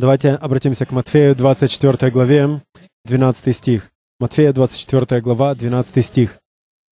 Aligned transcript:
Давайте 0.00 0.30
обратимся 0.30 0.86
к 0.86 0.92
Матфею 0.92 1.36
24 1.36 2.10
главе, 2.10 2.62
12 3.04 3.54
стих. 3.54 3.90
Матфея 4.18 4.54
24 4.54 5.20
глава, 5.20 5.54
12 5.54 6.02
стих. 6.02 6.38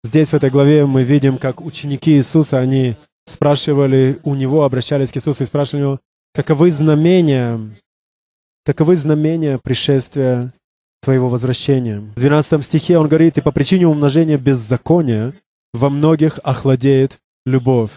Здесь 0.03 0.29
в 0.29 0.35
этой 0.35 0.51
главе 0.51 0.85
мы 0.85 1.01
видим, 1.01 1.39
как 1.39 1.59
ученики 1.59 2.11
Иисуса, 2.11 2.59
они 2.59 2.97
спрашивали 3.25 4.19
у 4.23 4.35
Него, 4.35 4.63
обращались 4.63 5.11
к 5.11 5.17
Иисусу 5.17 5.41
и 5.41 5.47
спрашивали 5.47 5.81
у 5.81 5.85
Него, 5.87 5.99
каковы 6.35 6.69
знамения, 6.69 7.59
каковы 8.63 8.95
знамения 8.95 9.57
пришествия 9.57 10.53
Твоего 11.01 11.29
возвращения. 11.29 12.01
В 12.15 12.19
12 12.19 12.63
стихе 12.63 12.99
он 12.99 13.07
говорит, 13.07 13.39
и 13.39 13.41
по 13.41 13.51
причине 13.51 13.87
умножения 13.87 14.37
беззакония 14.37 15.33
во 15.73 15.89
многих 15.89 16.39
охладеет 16.43 17.17
любовь. 17.47 17.89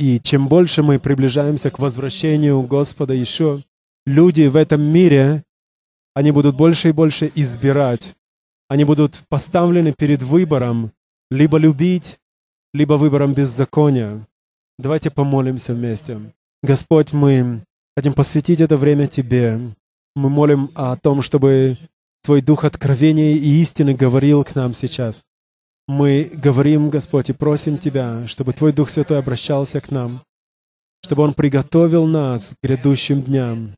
И 0.00 0.18
чем 0.18 0.48
больше 0.48 0.82
мы 0.82 0.98
приближаемся 0.98 1.70
к 1.70 1.78
возвращению 1.78 2.60
Господа 2.62 3.14
еще, 3.14 3.60
люди 4.06 4.46
в 4.46 4.56
этом 4.56 4.82
мире, 4.82 5.44
они 6.14 6.30
будут 6.30 6.56
больше 6.56 6.90
и 6.90 6.92
больше 6.92 7.30
избирать. 7.34 8.14
Они 8.68 8.84
будут 8.84 9.22
поставлены 9.28 9.92
перед 9.92 10.22
выбором 10.22 10.92
либо 11.30 11.58
любить, 11.58 12.18
либо 12.72 12.94
выбором 12.94 13.34
беззакония. 13.34 14.26
Давайте 14.78 15.10
помолимся 15.10 15.74
вместе. 15.74 16.20
Господь, 16.62 17.12
мы 17.12 17.62
хотим 17.96 18.14
посвятить 18.14 18.60
это 18.60 18.76
время 18.76 19.08
Тебе. 19.08 19.60
Мы 20.14 20.28
молим 20.28 20.70
о 20.74 20.96
том, 20.96 21.22
чтобы 21.22 21.76
Твой 22.22 22.40
Дух 22.40 22.64
откровения 22.64 23.34
и 23.34 23.60
истины 23.60 23.94
говорил 23.94 24.44
к 24.44 24.54
нам 24.54 24.72
сейчас. 24.72 25.24
Мы 25.88 26.30
говорим, 26.32 26.90
Господь, 26.90 27.30
и 27.30 27.32
просим 27.32 27.78
Тебя, 27.78 28.26
чтобы 28.26 28.52
Твой 28.52 28.72
Дух 28.72 28.90
Святой 28.90 29.18
обращался 29.18 29.80
к 29.80 29.90
нам, 29.90 30.22
чтобы 31.04 31.24
Он 31.24 31.34
приготовил 31.34 32.06
нас 32.06 32.50
к 32.50 32.64
грядущим 32.64 33.22
дням. 33.22 33.72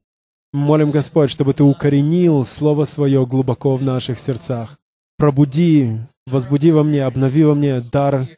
Молим, 0.54 0.92
Господь, 0.92 1.30
чтобы 1.30 1.52
Ты 1.52 1.64
укоренил 1.64 2.44
Слово 2.44 2.84
Свое 2.84 3.26
глубоко 3.26 3.74
в 3.74 3.82
наших 3.82 4.20
сердцах. 4.20 4.78
Пробуди, 5.18 5.98
возбуди 6.28 6.70
во 6.70 6.84
мне, 6.84 7.04
обнови 7.04 7.42
во 7.42 7.56
мне 7.56 7.80
дар 7.80 8.28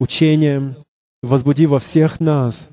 учения, 0.00 0.74
возбуди 1.22 1.66
во 1.66 1.78
всех 1.78 2.20
нас 2.20 2.70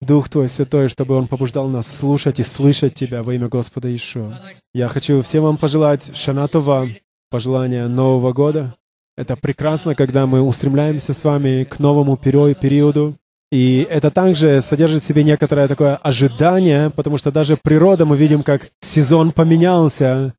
Дух 0.00 0.30
Твой 0.30 0.48
Святой, 0.48 0.88
чтобы 0.88 1.16
Он 1.16 1.28
побуждал 1.28 1.68
нас 1.68 1.86
слушать 1.86 2.40
и 2.40 2.44
слышать 2.44 2.94
Тебя 2.94 3.22
во 3.22 3.34
имя 3.34 3.48
Господа 3.48 3.94
Ишуа. 3.94 4.40
Я 4.72 4.88
хочу 4.88 5.20
всем 5.20 5.42
вам 5.42 5.58
пожелать 5.58 6.16
Шанатова, 6.16 6.88
пожелания 7.28 7.88
Нового 7.88 8.32
года. 8.32 8.74
Это 9.18 9.36
прекрасно, 9.36 9.94
когда 9.94 10.26
мы 10.26 10.40
устремляемся 10.40 11.12
с 11.12 11.24
вами 11.24 11.64
к 11.64 11.78
новому 11.78 12.16
периоду. 12.16 13.18
И 13.50 13.86
это 13.88 14.10
также 14.10 14.60
содержит 14.60 15.02
в 15.02 15.06
себе 15.06 15.24
некоторое 15.24 15.68
такое 15.68 15.96
ожидание, 15.96 16.90
потому 16.90 17.16
что 17.16 17.32
даже 17.32 17.56
природа, 17.56 18.04
мы 18.04 18.16
видим, 18.16 18.42
как 18.42 18.70
сезон 18.80 19.32
поменялся, 19.32 20.34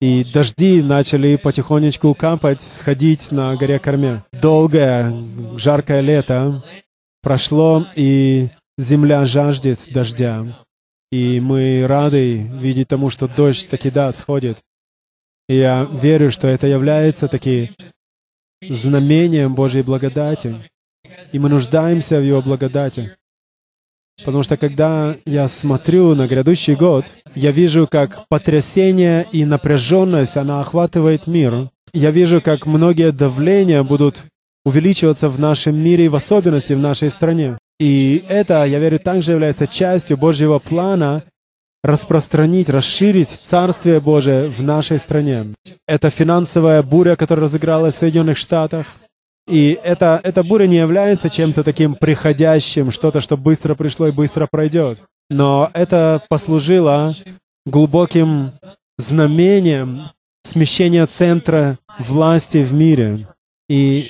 и 0.00 0.24
дожди 0.24 0.82
начали 0.82 1.36
потихонечку 1.36 2.14
капать, 2.14 2.60
сходить 2.60 3.32
на 3.32 3.56
горе 3.56 3.78
Корме. 3.78 4.22
Долгое, 4.32 5.14
жаркое 5.56 6.00
лето 6.02 6.62
прошло, 7.22 7.86
и 7.96 8.50
земля 8.76 9.24
жаждет 9.24 9.80
дождя. 9.90 10.44
И 11.10 11.40
мы 11.40 11.86
рады 11.86 12.42
видеть 12.60 12.88
тому, 12.88 13.08
что 13.08 13.28
дождь 13.28 13.68
таки 13.70 13.90
да, 13.90 14.12
сходит. 14.12 14.58
И 15.48 15.54
я 15.54 15.88
верю, 15.90 16.30
что 16.30 16.48
это 16.48 16.66
является 16.66 17.28
таки 17.28 17.70
знамением 18.60 19.54
Божьей 19.54 19.82
благодати. 19.82 20.56
И 21.32 21.38
мы 21.38 21.48
нуждаемся 21.48 22.18
в 22.18 22.24
Его 22.24 22.42
благодати. 22.42 23.16
Потому 24.24 24.42
что 24.42 24.56
когда 24.56 25.14
я 25.26 25.46
смотрю 25.46 26.14
на 26.14 26.26
грядущий 26.26 26.74
год, 26.74 27.04
я 27.34 27.50
вижу, 27.50 27.86
как 27.86 28.26
потрясение 28.28 29.26
и 29.30 29.44
напряженность, 29.44 30.36
она 30.36 30.60
охватывает 30.60 31.26
мир. 31.26 31.70
Я 31.92 32.10
вижу, 32.10 32.40
как 32.40 32.66
многие 32.66 33.12
давления 33.12 33.82
будут 33.82 34.24
увеличиваться 34.64 35.28
в 35.28 35.38
нашем 35.38 35.76
мире 35.76 36.06
и 36.06 36.08
в 36.08 36.16
особенности 36.16 36.72
в 36.72 36.80
нашей 36.80 37.10
стране. 37.10 37.58
И 37.78 38.24
это, 38.28 38.64
я 38.64 38.78
верю, 38.78 38.98
также 38.98 39.32
является 39.32 39.66
частью 39.66 40.16
Божьего 40.16 40.58
плана 40.58 41.22
распространить, 41.84 42.68
расширить 42.68 43.28
Царствие 43.28 44.00
Божие 44.00 44.48
в 44.48 44.62
нашей 44.62 44.98
стране. 44.98 45.44
Это 45.86 46.10
финансовая 46.10 46.82
буря, 46.82 47.16
которая 47.16 47.44
разыгралась 47.44 47.94
в 47.94 47.98
Соединенных 47.98 48.38
Штатах. 48.38 48.86
И 49.48 49.78
это, 49.82 50.20
эта 50.24 50.42
буря 50.42 50.66
не 50.66 50.76
является 50.76 51.30
чем-то 51.30 51.62
таким 51.62 51.94
приходящим, 51.94 52.90
что-то, 52.90 53.20
что 53.20 53.36
быстро 53.36 53.74
пришло 53.74 54.08
и 54.08 54.12
быстро 54.12 54.48
пройдет. 54.50 55.00
Но 55.30 55.70
это 55.72 56.22
послужило 56.28 57.14
глубоким 57.64 58.50
знамением 58.98 60.10
смещения 60.44 61.06
центра 61.06 61.78
власти 61.98 62.58
в 62.58 62.72
мире. 62.72 63.18
И 63.68 64.04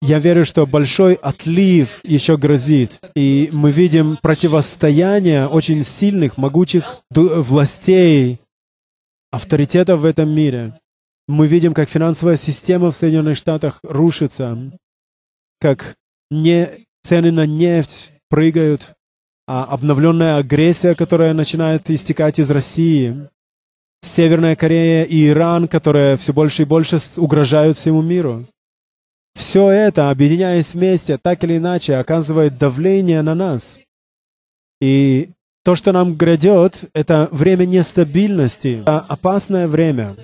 я 0.00 0.18
верю, 0.18 0.44
что 0.44 0.66
большой 0.66 1.14
отлив 1.14 2.00
еще 2.02 2.36
грозит. 2.36 3.00
И 3.14 3.48
мы 3.52 3.70
видим 3.70 4.18
противостояние 4.20 5.46
очень 5.46 5.84
сильных, 5.84 6.36
могучих 6.36 6.98
властей, 7.10 8.38
авторитетов 9.30 10.00
в 10.00 10.04
этом 10.04 10.28
мире. 10.28 10.78
Мы 11.28 11.46
видим, 11.46 11.74
как 11.74 11.88
финансовая 11.88 12.36
система 12.36 12.90
в 12.90 12.96
Соединенных 12.96 13.36
Штатах 13.36 13.78
рушится, 13.82 14.58
как 15.60 15.96
не, 16.30 16.86
цены 17.02 17.30
на 17.30 17.46
нефть 17.46 18.12
прыгают, 18.28 18.94
а 19.46 19.64
обновленная 19.64 20.38
агрессия, 20.38 20.94
которая 20.94 21.34
начинает 21.34 21.88
истекать 21.90 22.38
из 22.38 22.50
России, 22.50 23.28
Северная 24.02 24.56
Корея 24.56 25.04
и 25.04 25.28
Иран, 25.28 25.68
которые 25.68 26.16
все 26.16 26.32
больше 26.32 26.62
и 26.62 26.66
больше 26.66 26.98
угрожают 27.16 27.76
всему 27.76 28.02
миру. 28.02 28.44
Все 29.34 29.70
это, 29.70 30.10
объединяясь 30.10 30.74
вместе, 30.74 31.18
так 31.18 31.44
или 31.44 31.56
иначе, 31.56 31.96
оказывает 31.96 32.58
давление 32.58 33.22
на 33.22 33.34
нас. 33.34 33.78
И 34.80 35.30
то, 35.64 35.76
что 35.76 35.92
нам 35.92 36.16
грядет, 36.16 36.90
это 36.92 37.28
время 37.30 37.64
нестабильности, 37.64 38.80
это 38.82 38.98
опасное 39.00 39.68
время. 39.68 40.16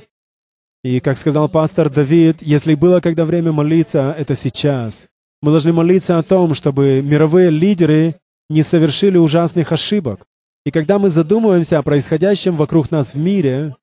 И, 0.85 1.01
как 1.01 1.19
сказал 1.19 1.49
пастор 1.49 1.91
Давид, 1.91 2.41
если 2.41 2.75
было 2.75 3.01
когда 3.01 3.25
время 3.25 3.53
молиться, 3.53 4.15
это 4.17 4.35
сейчас. 4.35 5.09
Мы 5.43 5.51
должны 5.51 5.73
молиться 5.73 6.19
о 6.19 6.23
том, 6.23 6.55
чтобы 6.55 7.03
мировые 7.03 7.51
лидеры 7.51 8.17
не 8.49 8.63
совершили 8.63 9.19
ужасных 9.19 9.73
ошибок. 9.73 10.27
И 10.65 10.71
когда 10.71 10.99
мы 10.99 11.11
задумываемся 11.11 11.79
о 11.79 11.83
происходящем 11.83 12.57
вокруг 12.57 12.91
нас 12.91 13.15
в 13.15 13.19
мире, 13.19 13.75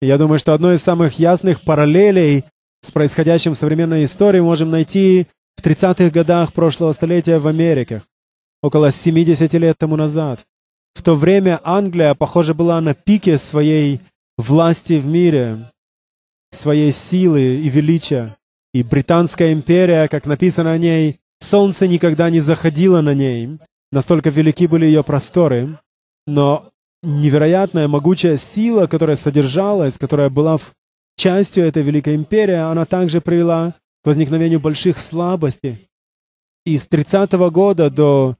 я 0.00 0.18
думаю, 0.18 0.38
что 0.38 0.54
одной 0.54 0.74
из 0.74 0.82
самых 0.82 1.18
ясных 1.18 1.62
параллелей 1.62 2.44
с 2.80 2.90
происходящим 2.90 3.54
в 3.54 3.58
современной 3.58 4.04
истории 4.04 4.40
можем 4.40 4.70
найти 4.70 5.26
в 5.56 5.64
30-х 5.64 6.10
годах 6.10 6.52
прошлого 6.52 6.92
столетия 6.92 7.38
в 7.38 7.46
Америке, 7.46 8.02
около 8.62 8.90
70 8.90 9.52
лет 9.54 9.78
тому 9.78 9.96
назад. 9.96 10.40
В 10.94 11.02
то 11.02 11.14
время 11.14 11.60
Англия, 11.62 12.14
похоже, 12.14 12.54
была 12.54 12.80
на 12.80 12.94
пике 12.94 13.38
своей 13.38 14.00
власти 14.36 14.94
в 14.94 15.06
мире, 15.06 15.71
своей 16.54 16.92
силы 16.92 17.56
и 17.56 17.68
величия. 17.68 18.36
И 18.72 18.82
Британская 18.82 19.52
империя, 19.52 20.08
как 20.08 20.26
написано 20.26 20.72
о 20.72 20.78
ней, 20.78 21.20
солнце 21.40 21.86
никогда 21.86 22.30
не 22.30 22.40
заходило 22.40 23.00
на 23.00 23.14
ней, 23.14 23.58
настолько 23.90 24.30
велики 24.30 24.66
были 24.66 24.86
ее 24.86 25.02
просторы. 25.02 25.78
Но 26.26 26.70
невероятная 27.02 27.88
могучая 27.88 28.36
сила, 28.36 28.86
которая 28.86 29.16
содержалась, 29.16 29.98
которая 29.98 30.30
была 30.30 30.56
в 30.56 30.72
частью 31.16 31.64
этой 31.64 31.82
великой 31.82 32.14
империи, 32.14 32.54
она 32.54 32.84
также 32.84 33.20
привела 33.20 33.74
к 34.02 34.06
возникновению 34.06 34.60
больших 34.60 34.98
слабостей. 34.98 35.88
И 36.64 36.78
с 36.78 36.86
30 36.86 37.34
-го 37.34 37.50
года 37.50 37.90
до 37.90 38.36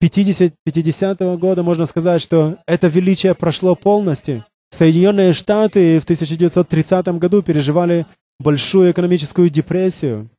50, 0.00 0.54
50 0.64 1.20
-го 1.20 1.38
года 1.38 1.62
можно 1.62 1.86
сказать, 1.86 2.20
что 2.20 2.58
это 2.66 2.88
величие 2.88 3.34
прошло 3.34 3.74
полностью. 3.74 4.44
Соединенные 4.70 5.32
Штаты 5.32 5.98
в 5.98 6.04
1930 6.04 7.18
году 7.18 7.42
переживали 7.42 8.06
большую 8.38 8.92
экономическую 8.92 9.50
депрессию. 9.50 10.30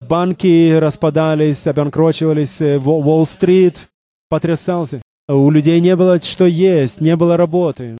Банки 0.00 0.74
распадались, 0.74 1.66
обанкрочивались, 1.66 2.60
э, 2.60 2.78
Уолл-стрит 2.78 3.88
потрясался. 4.28 5.02
У 5.28 5.50
людей 5.50 5.80
не 5.80 5.96
было 5.96 6.20
что 6.20 6.46
есть, 6.46 7.00
не 7.00 7.16
было 7.16 7.36
работы. 7.36 7.98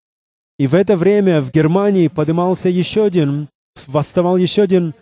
И 0.59 0.67
в 0.67 0.75
это 0.75 0.97
время 0.97 1.41
в 1.43 1.51
Германии 1.51 2.09
поднимался 2.09 2.69
еще 2.69 3.05
один, 3.05 3.49
восставал 3.87 4.37
еще 4.37 4.63
один 4.63 4.95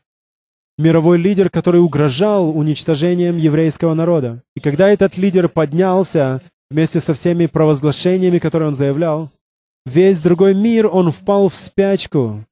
мировой 0.79 1.19
лидер, 1.19 1.51
который 1.51 1.81
угрожал 1.81 2.51
уничтожением 2.57 3.37
еврейского 3.37 3.95
народа. 3.95 4.43
И 4.57 4.61
когда 4.61 4.89
этот 4.89 5.17
лидер 5.17 5.49
поднялся 5.49 6.43
вместе 6.71 7.01
со 7.01 7.15
всеми 7.15 7.47
провозглашениями, 7.47 8.39
которые 8.39 8.69
он 8.69 8.75
заявлял, 8.75 9.31
весь 9.87 10.21
другой 10.21 10.55
мир, 10.55 10.87
он 10.87 11.11
впал 11.11 11.49
в 11.49 11.57
спячку. 11.57 12.45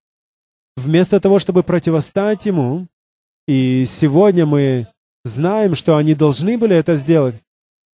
Вместо 0.76 1.20
того, 1.20 1.38
чтобы 1.38 1.62
противостать 1.62 2.46
ему, 2.46 2.88
и 3.46 3.84
сегодня 3.86 4.46
мы 4.46 4.86
знаем, 5.24 5.74
что 5.74 5.96
они 5.96 6.14
должны 6.14 6.56
были 6.56 6.76
это 6.76 6.94
сделать, 6.94 7.36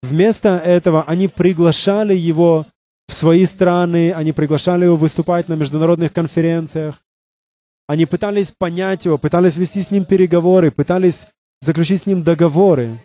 вместо 0.01 0.57
этого 0.57 1.03
они 1.03 1.27
приглашали 1.27 2.15
его 2.15 2.65
в 3.07 3.13
свои 3.13 3.45
страны, 3.45 4.13
они 4.13 4.31
приглашали 4.31 4.85
его 4.85 4.95
выступать 4.95 5.47
на 5.49 5.53
международных 5.53 6.13
конференциях. 6.13 7.01
Они 7.87 8.05
пытались 8.05 8.51
понять 8.51 9.05
его, 9.05 9.17
пытались 9.17 9.57
вести 9.57 9.81
с 9.81 9.89
ним 9.89 10.05
переговоры, 10.05 10.69
пытались 10.69 11.27
заключить 11.59 12.03
с 12.03 12.05
ним 12.05 12.23
договоры. 12.23 12.99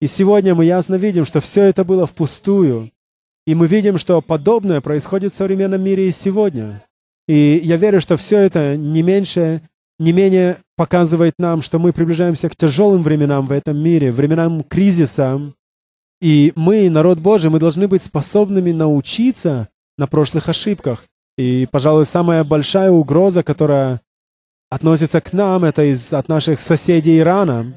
И 0.00 0.06
сегодня 0.06 0.54
мы 0.54 0.64
ясно 0.64 0.94
видим, 0.94 1.26
что 1.26 1.40
все 1.40 1.64
это 1.64 1.84
было 1.84 2.06
впустую. 2.06 2.90
И 3.46 3.54
мы 3.54 3.66
видим, 3.66 3.98
что 3.98 4.20
подобное 4.20 4.80
происходит 4.80 5.32
в 5.32 5.36
современном 5.36 5.82
мире 5.82 6.08
и 6.08 6.10
сегодня. 6.10 6.84
И 7.26 7.60
я 7.62 7.76
верю, 7.76 8.00
что 8.00 8.16
все 8.16 8.38
это 8.38 8.76
не 8.76 9.02
меньше, 9.02 9.62
не 9.98 10.12
менее 10.12 10.58
показывает 10.76 11.34
нам, 11.38 11.62
что 11.62 11.78
мы 11.78 11.92
приближаемся 11.92 12.48
к 12.48 12.56
тяжелым 12.56 13.02
временам 13.02 13.46
в 13.46 13.52
этом 13.52 13.76
мире, 13.76 14.12
временам 14.12 14.62
кризиса. 14.62 15.40
И 16.20 16.52
мы, 16.56 16.90
народ 16.90 17.18
Божий, 17.18 17.50
мы 17.50 17.58
должны 17.58 17.88
быть 17.88 18.02
способными 18.02 18.72
научиться 18.72 19.68
на 19.96 20.06
прошлых 20.06 20.48
ошибках. 20.48 21.04
И, 21.38 21.66
пожалуй, 21.70 22.06
самая 22.06 22.44
большая 22.44 22.90
угроза, 22.90 23.42
которая 23.42 24.00
относится 24.70 25.20
к 25.20 25.32
нам, 25.32 25.64
это 25.64 25.82
из, 25.84 26.12
от 26.12 26.28
наших 26.28 26.60
соседей 26.60 27.18
Ирана. 27.18 27.74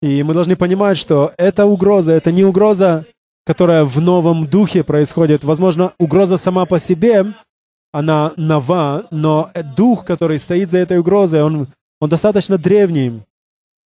И 0.00 0.22
мы 0.22 0.34
должны 0.34 0.56
понимать, 0.56 0.98
что 0.98 1.32
эта 1.38 1.64
угроза, 1.64 2.12
это 2.12 2.32
не 2.32 2.44
угроза, 2.44 3.04
которая 3.44 3.84
в 3.84 4.00
новом 4.00 4.46
духе 4.46 4.84
происходит. 4.84 5.44
Возможно, 5.44 5.92
угроза 5.98 6.36
сама 6.36 6.64
по 6.64 6.78
себе, 6.78 7.26
она 7.92 8.32
нова, 8.36 9.06
но 9.10 9.50
дух, 9.76 10.04
который 10.04 10.38
стоит 10.38 10.70
за 10.70 10.78
этой 10.78 10.98
угрозой, 10.98 11.42
он, 11.42 11.68
он 12.00 12.08
достаточно 12.08 12.58
древний. 12.58 13.22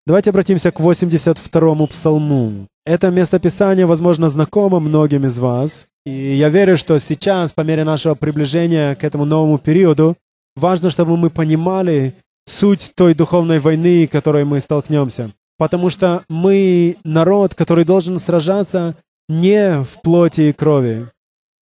Давайте 0.07 0.31
обратимся 0.31 0.71
к 0.71 0.81
82-му 0.81 1.87
псалму. 1.89 2.67
Это 2.85 3.11
местописание, 3.11 3.87
возможно, 3.87 4.29
знакомо 4.29 4.79
многим 4.79 5.27
из 5.27 5.39
вас. 5.39 5.89
И 6.05 6.11
я 6.13 6.49
верю, 6.49 6.77
что 6.77 6.99
сейчас, 6.99 7.53
по 7.53 7.63
мере 7.63 7.83
нашего 7.83 8.15
приближения 8.15 8.95
к 8.95 9.03
этому 9.03 9.25
новому 9.25 9.59
периоду, 9.59 10.17
важно, 10.55 10.91
чтобы 10.91 11.17
мы 11.17 11.31
понимали, 11.31 12.15
суть 12.45 12.93
той 12.95 13.15
духовной 13.15 13.59
войны, 13.59 14.07
которой 14.07 14.45
мы 14.45 14.61
столкнемся. 14.61 15.31
Потому 15.59 15.91
что 15.91 16.23
мы 16.29 16.97
народ, 17.03 17.57
который 17.57 17.85
должен 17.85 18.21
сражаться 18.21 18.95
не 19.29 19.83
в 19.83 20.01
плоти 20.03 20.43
и 20.43 20.53
крови. 20.53 21.09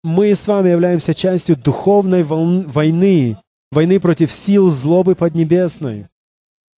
Мы 0.03 0.33
с 0.33 0.47
вами 0.47 0.69
являемся 0.69 1.13
частью 1.13 1.55
духовной 1.55 2.23
войны, 2.23 3.37
войны 3.71 3.99
против 3.99 4.31
сил 4.31 4.69
злобы 4.69 5.15
поднебесной. 5.15 6.07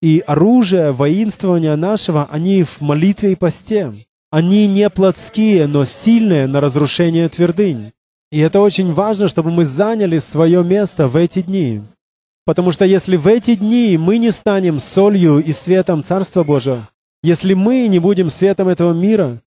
И 0.02 0.22
оружие 0.28 0.92
воинствования 0.92 1.78
нашего, 1.78 2.28
они 2.30 2.64
в 2.64 2.82
молитве 2.82 3.32
и 3.32 3.36
посте. 3.36 3.94
Они 4.32 4.68
не 4.68 4.90
плотские, 4.90 5.68
но 5.68 5.86
сильные 5.86 6.48
на 6.48 6.60
разрушение 6.60 7.30
твердынь. 7.30 7.94
И 8.32 8.40
это 8.40 8.60
очень 8.60 8.92
важно, 8.92 9.28
чтобы 9.28 9.52
мы 9.52 9.64
заняли 9.64 10.18
свое 10.18 10.64
место 10.64 11.08
в 11.08 11.16
эти 11.16 11.42
дни. 11.42 11.84
Потому 12.46 12.74
что 12.74 12.84
если 12.84 13.16
в 13.16 13.28
эти 13.28 13.56
дни 13.56 13.98
мы 13.98 14.18
не 14.18 14.32
станем 14.32 14.80
солью 14.80 15.38
и 15.38 15.54
светом 15.54 16.04
Царства 16.04 16.44
Божьего, 16.44 16.90
если 17.22 17.54
мы 17.54 17.88
не 17.88 18.00
будем 18.00 18.30
светом 18.30 18.68
этого 18.68 18.92
мира, 18.92 19.42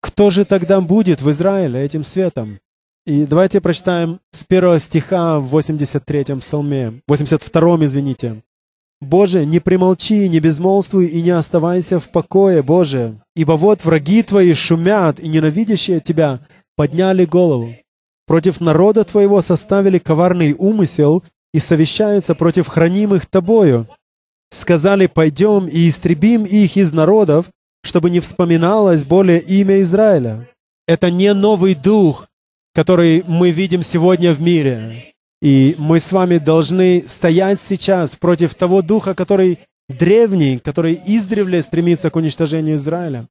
кто 0.00 0.30
же 0.30 0.44
тогда 0.44 0.80
будет 0.80 1.22
в 1.22 1.30
Израиле 1.30 1.80
этим 1.80 2.04
светом? 2.04 2.58
И 3.06 3.24
давайте 3.24 3.60
прочитаем 3.60 4.20
с 4.32 4.44
первого 4.44 4.78
стиха 4.78 5.40
в 5.40 5.56
83-м 5.56 6.40
псалме, 6.40 7.00
82-м, 7.10 7.84
извините. 7.84 8.42
«Боже, 9.00 9.46
не 9.46 9.60
примолчи, 9.60 10.28
не 10.28 10.40
безмолвствуй 10.40 11.06
и 11.06 11.22
не 11.22 11.30
оставайся 11.30 12.00
в 12.00 12.10
покое, 12.10 12.62
Боже, 12.62 13.20
ибо 13.36 13.52
вот 13.52 13.84
враги 13.84 14.22
Твои 14.22 14.52
шумят, 14.54 15.20
и 15.20 15.28
ненавидящие 15.28 16.00
Тебя 16.00 16.40
подняли 16.76 17.24
голову. 17.24 17.74
Против 18.26 18.60
народа 18.60 19.04
Твоего 19.04 19.40
составили 19.40 19.98
коварный 19.98 20.54
умысел, 20.58 21.22
и 21.52 21.58
совещаются 21.58 22.34
против 22.34 22.68
хранимых 22.68 23.26
тобою. 23.26 23.86
Сказали, 24.50 25.06
пойдем 25.06 25.66
и 25.66 25.88
истребим 25.88 26.44
их 26.44 26.76
из 26.76 26.92
народов, 26.92 27.46
чтобы 27.88 28.10
не 28.10 28.20
вспоминалось 28.20 29.02
более 29.02 29.40
имя 29.40 29.80
Израиля. 29.80 30.46
Это 30.86 31.10
не 31.10 31.32
новый 31.32 31.74
дух, 31.74 32.28
который 32.74 33.24
мы 33.26 33.50
видим 33.50 33.82
сегодня 33.82 34.34
в 34.34 34.42
мире. 34.42 35.14
И 35.40 35.74
мы 35.78 35.98
с 35.98 36.12
вами 36.12 36.36
должны 36.38 37.04
стоять 37.06 37.60
сейчас 37.60 38.14
против 38.14 38.54
того 38.54 38.82
духа, 38.82 39.14
который 39.14 39.58
древний, 39.88 40.58
который 40.58 41.00
издревле 41.06 41.62
стремится 41.62 42.10
к 42.10 42.16
уничтожению 42.16 42.76
Израиля. 42.76 43.26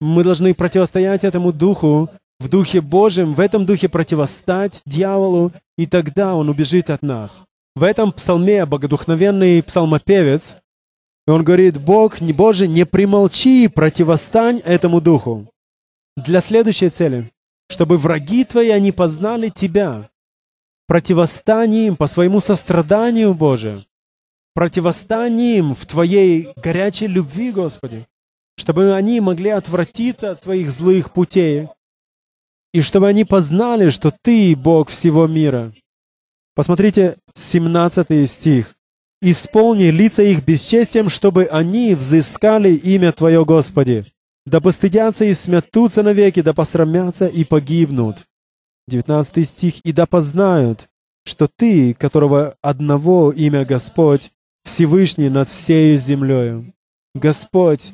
Мы 0.00 0.22
должны 0.22 0.54
противостоять 0.54 1.24
этому 1.24 1.52
духу 1.52 2.08
в 2.38 2.48
Духе 2.48 2.80
Божьем, 2.80 3.34
в 3.34 3.40
этом 3.40 3.66
Духе 3.66 3.88
противостать 3.88 4.82
дьяволу, 4.86 5.52
и 5.76 5.86
тогда 5.86 6.36
он 6.36 6.48
убежит 6.48 6.90
от 6.90 7.02
нас. 7.02 7.42
В 7.74 7.82
этом 7.82 8.12
псалме 8.12 8.64
богодухновенный 8.66 9.62
псалмопевец, 9.62 10.58
он 11.26 11.44
говорит, 11.44 11.78
Бог, 11.80 12.20
Боже, 12.20 12.66
не 12.66 12.84
примолчи, 12.84 13.68
противостань 13.68 14.58
этому 14.58 15.00
Духу. 15.00 15.50
Для 16.16 16.40
следующей 16.40 16.88
цели, 16.88 17.30
чтобы 17.68 17.98
враги 17.98 18.44
твои, 18.44 18.70
они 18.70 18.92
познали 18.92 19.48
Тебя. 19.48 20.10
Противостань 20.86 21.74
им 21.74 21.96
по 21.96 22.06
своему 22.06 22.40
состраданию, 22.40 23.32
Боже. 23.34 23.84
Противостань 24.54 25.40
им 25.40 25.74
в 25.74 25.86
Твоей 25.86 26.48
горячей 26.56 27.06
любви, 27.06 27.52
Господи. 27.52 28.06
Чтобы 28.56 28.94
они 28.94 29.20
могли 29.20 29.50
отвратиться 29.50 30.32
от 30.32 30.42
своих 30.42 30.70
злых 30.70 31.12
путей 31.12 31.68
и 32.72 32.82
чтобы 32.82 33.08
они 33.08 33.24
познали, 33.24 33.88
что 33.88 34.12
Ты 34.22 34.56
Бог 34.56 34.90
всего 34.90 35.26
мира. 35.26 35.70
Посмотрите 36.54 37.16
17 37.34 38.28
стих. 38.28 38.74
«Исполни 39.22 39.90
лица 39.90 40.22
их 40.22 40.44
бесчестием, 40.44 41.08
чтобы 41.08 41.44
они 41.44 41.94
взыскали 41.94 42.74
имя 42.74 43.12
Твое, 43.12 43.44
Господи. 43.44 44.04
Да 44.46 44.60
постыдятся 44.60 45.24
и 45.26 45.34
смятутся 45.34 46.02
навеки, 46.02 46.40
да 46.42 46.54
посрамятся 46.54 47.26
и 47.26 47.44
погибнут». 47.44 48.26
19 48.88 49.46
стих. 49.46 49.80
«И 49.80 49.92
да 49.92 50.06
познают, 50.06 50.88
что 51.24 51.48
Ты, 51.48 51.94
которого 51.94 52.56
одного 52.62 53.30
имя 53.30 53.64
Господь, 53.64 54.30
Всевышний 54.64 55.28
над 55.28 55.48
всею 55.48 55.96
землею. 55.96 56.72
Господь, 57.14 57.92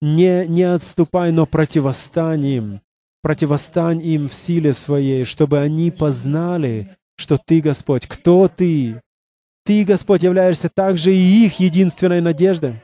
не, 0.00 0.46
не 0.46 0.62
отступай, 0.62 1.32
но 1.32 1.46
противостань 1.46 2.44
им, 2.44 2.80
противостань 3.22 4.04
им 4.04 4.28
в 4.28 4.34
силе 4.34 4.74
своей, 4.74 5.24
чтобы 5.24 5.58
они 5.58 5.90
познали, 5.90 6.96
что 7.16 7.38
Ты, 7.38 7.60
Господь, 7.60 8.06
кто 8.06 8.48
Ты? 8.48 9.00
Ты, 9.68 9.84
Господь, 9.84 10.22
являешься 10.22 10.70
также 10.70 11.14
и 11.14 11.44
их 11.44 11.60
единственной 11.60 12.22
надеждой. 12.22 12.80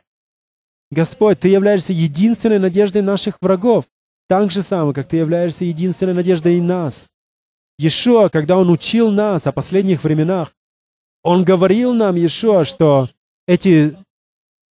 Господь, 0.91 1.41
Ты 1.41 1.49
являешься 1.49 1.95
единственной 1.95 2.59
надеждой 2.59 3.01
наших 3.01 3.39
врагов, 3.41 3.87
так 4.29 4.51
же 4.51 4.61
самое, 4.61 4.93
как 4.93 5.09
Ты 5.09 5.17
являешься 5.17 5.65
единственной 5.65 6.13
надеждой 6.13 6.59
и 6.59 6.61
нас. 6.61 7.09
Иешуа, 7.79 8.29
когда 8.29 8.59
Он 8.59 8.69
учил 8.69 9.11
нас 9.11 9.47
о 9.47 9.53
последних 9.53 10.05
временах, 10.05 10.55
Он 11.23 11.43
говорил 11.43 11.95
нам, 11.95 12.17
Иешуа, 12.17 12.67
что 12.67 13.09
эти 13.49 13.97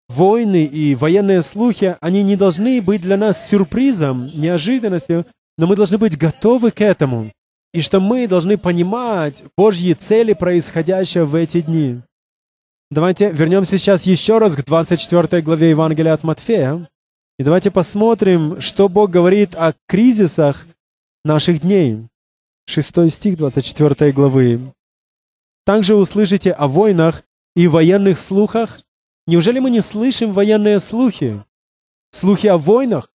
войны 0.07 0.65
и 0.65 0.93
военные 0.93 1.41
слухи, 1.41 1.97
они 1.99 2.21
не 2.21 2.35
должны 2.35 2.79
быть 2.79 3.01
для 3.01 3.17
нас 3.17 3.49
сюрпризом, 3.49 4.27
неожиданностью, 4.35 5.25
но 5.57 5.65
мы 5.65 5.75
должны 5.75 5.97
быть 5.97 6.15
готовы 6.15 6.69
к 6.69 6.81
этому. 6.81 7.31
И 7.73 7.81
что 7.81 7.99
мы 7.99 8.27
должны 8.27 8.57
понимать 8.57 9.43
Божьи 9.57 9.93
цели, 9.93 10.33
происходящие 10.33 11.25
в 11.25 11.33
эти 11.33 11.61
дни. 11.61 12.01
Давайте 12.91 13.31
вернемся 13.31 13.79
сейчас 13.79 14.03
еще 14.03 14.37
раз 14.37 14.55
к 14.55 14.63
24 14.63 15.41
главе 15.41 15.71
Евангелия 15.71 16.13
от 16.13 16.23
Матфея. 16.23 16.87
И 17.39 17.43
давайте 17.43 17.71
посмотрим, 17.71 18.61
что 18.61 18.87
Бог 18.87 19.09
говорит 19.09 19.55
о 19.55 19.73
кризисах 19.87 20.67
наших 21.25 21.61
дней. 21.61 22.07
6 22.67 23.09
стих 23.09 23.37
24 23.37 24.11
главы. 24.11 24.71
Также 25.65 25.95
услышите 25.95 26.51
о 26.51 26.67
войнах 26.67 27.23
и 27.55 27.67
военных 27.67 28.19
слухах. 28.19 28.81
Неужели 29.25 29.57
мы 29.57 29.71
не 29.71 29.81
слышим 29.81 30.31
военные 30.31 30.79
слухи? 30.79 31.43
Слухи 32.11 32.45
о 32.45 32.57
войнах? 32.57 33.09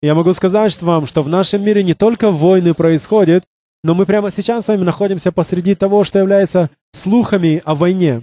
Я 0.00 0.14
могу 0.14 0.32
сказать 0.32 0.80
вам, 0.80 1.06
что 1.06 1.22
в 1.22 1.28
нашем 1.28 1.62
мире 1.62 1.82
не 1.82 1.92
только 1.92 2.30
войны 2.30 2.72
происходят, 2.72 3.44
но 3.84 3.94
мы 3.94 4.06
прямо 4.06 4.30
сейчас 4.30 4.64
с 4.64 4.68
вами 4.68 4.82
находимся 4.82 5.32
посреди 5.32 5.74
того, 5.74 6.04
что 6.04 6.18
является 6.18 6.70
слухами 6.92 7.62
о 7.64 7.74
войне. 7.74 8.22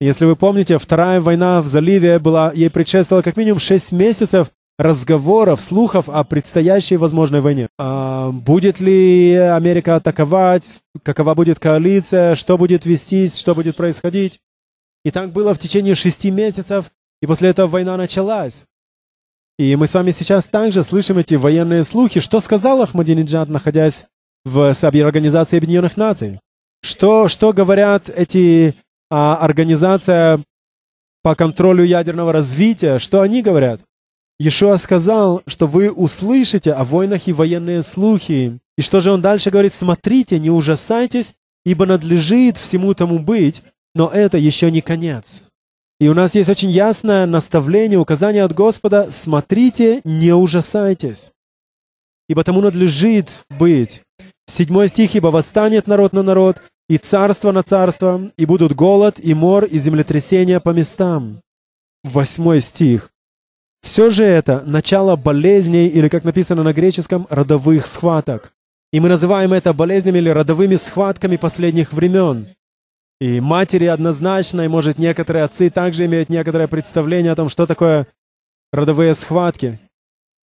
Если 0.00 0.24
вы 0.24 0.34
помните, 0.34 0.78
вторая 0.78 1.20
война 1.20 1.62
в 1.62 1.68
заливе 1.68 2.18
была, 2.18 2.52
ей 2.52 2.70
предшествовала 2.70 3.22
как 3.22 3.36
минимум 3.36 3.60
6 3.60 3.92
месяцев 3.92 4.50
разговоров, 4.78 5.60
слухов 5.60 6.08
о 6.08 6.24
предстоящей 6.24 6.96
возможной 6.96 7.40
войне. 7.40 7.68
А 7.78 8.30
будет 8.30 8.80
ли 8.80 9.34
Америка 9.34 9.96
атаковать, 9.96 10.80
какова 11.04 11.34
будет 11.34 11.60
коалиция, 11.60 12.34
что 12.34 12.58
будет 12.58 12.84
вестись, 12.84 13.38
что 13.38 13.54
будет 13.54 13.76
происходить. 13.76 14.40
И 15.04 15.10
так 15.10 15.30
было 15.30 15.54
в 15.54 15.58
течение 15.58 15.94
шести 15.94 16.30
месяцев, 16.30 16.90
и 17.20 17.26
после 17.26 17.50
этого 17.50 17.68
война 17.68 17.96
началась. 17.96 18.64
И 19.58 19.76
мы 19.76 19.86
с 19.86 19.94
вами 19.94 20.10
сейчас 20.10 20.46
также 20.46 20.82
слышим 20.82 21.18
эти 21.18 21.34
военные 21.34 21.84
слухи. 21.84 22.20
Что 22.20 22.40
сказал 22.40 22.82
Ахмадинеджад, 22.82 23.48
находясь 23.48 24.06
в 24.44 24.72
Организации 24.72 25.56
Объединенных 25.56 25.96
Наций. 25.96 26.40
Что, 26.82 27.28
что 27.28 27.52
говорят 27.52 28.08
эти 28.08 28.74
а, 29.10 29.36
организация 29.36 30.42
по 31.22 31.34
контролю 31.34 31.84
ядерного 31.84 32.32
развития? 32.32 32.98
Что 32.98 33.20
они 33.20 33.42
говорят? 33.42 33.80
Ишуа 34.38 34.76
сказал, 34.76 35.42
что 35.46 35.66
вы 35.66 35.90
услышите 35.90 36.72
о 36.72 36.84
войнах 36.84 37.28
и 37.28 37.32
военные 37.32 37.82
слухи. 37.82 38.58
И 38.76 38.82
что 38.82 39.00
же 39.00 39.12
он 39.12 39.20
дальше 39.20 39.50
говорит? 39.50 39.74
Смотрите, 39.74 40.38
не 40.40 40.50
ужасайтесь, 40.50 41.34
ибо 41.64 41.86
надлежит 41.86 42.56
всему 42.56 42.94
тому 42.94 43.20
быть, 43.20 43.62
но 43.94 44.08
это 44.08 44.38
еще 44.38 44.70
не 44.70 44.80
конец. 44.80 45.44
И 46.00 46.08
у 46.08 46.14
нас 46.14 46.34
есть 46.34 46.50
очень 46.50 46.70
ясное 46.70 47.26
наставление, 47.26 48.00
указание 48.00 48.42
от 48.42 48.52
Господа, 48.52 49.08
смотрите, 49.10 50.00
не 50.02 50.32
ужасайтесь, 50.32 51.30
ибо 52.28 52.42
тому 52.42 52.60
надлежит 52.60 53.28
быть. 53.50 54.02
Седьмой 54.46 54.88
стих, 54.88 55.14
ибо 55.14 55.28
восстанет 55.28 55.86
народ 55.86 56.12
на 56.12 56.22
народ, 56.22 56.60
и 56.88 56.98
царство 56.98 57.52
на 57.52 57.62
царство, 57.62 58.20
и 58.36 58.44
будут 58.44 58.74
голод, 58.74 59.18
и 59.18 59.34
мор, 59.34 59.64
и 59.64 59.78
землетрясения 59.78 60.60
по 60.60 60.70
местам. 60.70 61.40
Восьмой 62.04 62.60
стих. 62.60 63.10
Все 63.82 64.10
же 64.10 64.24
это 64.24 64.62
начало 64.66 65.16
болезней, 65.16 65.88
или, 65.88 66.08
как 66.08 66.24
написано 66.24 66.62
на 66.62 66.72
греческом, 66.72 67.26
родовых 67.30 67.86
схваток. 67.86 68.52
И 68.92 69.00
мы 69.00 69.08
называем 69.08 69.52
это 69.52 69.72
болезнями 69.72 70.18
или 70.18 70.28
родовыми 70.28 70.76
схватками 70.76 71.36
последних 71.36 71.92
времен. 71.92 72.48
И 73.20 73.40
матери 73.40 73.86
однозначно, 73.86 74.62
и, 74.62 74.68
может, 74.68 74.98
некоторые 74.98 75.44
отцы 75.44 75.70
также 75.70 76.06
имеют 76.06 76.28
некоторое 76.28 76.68
представление 76.68 77.32
о 77.32 77.36
том, 77.36 77.48
что 77.48 77.66
такое 77.66 78.06
родовые 78.72 79.14
схватки. 79.14 79.78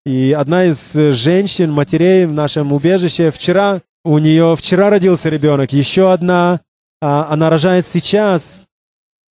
И 0.06 0.32
одна 0.32 0.66
из 0.66 0.94
женщин, 0.94 1.72
матерей 1.72 2.26
в 2.26 2.32
нашем 2.32 2.72
убежище, 2.72 3.32
вчера, 3.32 3.82
у 4.10 4.18
нее 4.18 4.56
вчера 4.56 4.90
родился 4.90 5.30
ребенок, 5.30 5.72
еще 5.72 6.12
одна, 6.12 6.62
а 7.00 7.28
она 7.30 7.52
рожает 7.52 7.86
сейчас. 7.86 8.60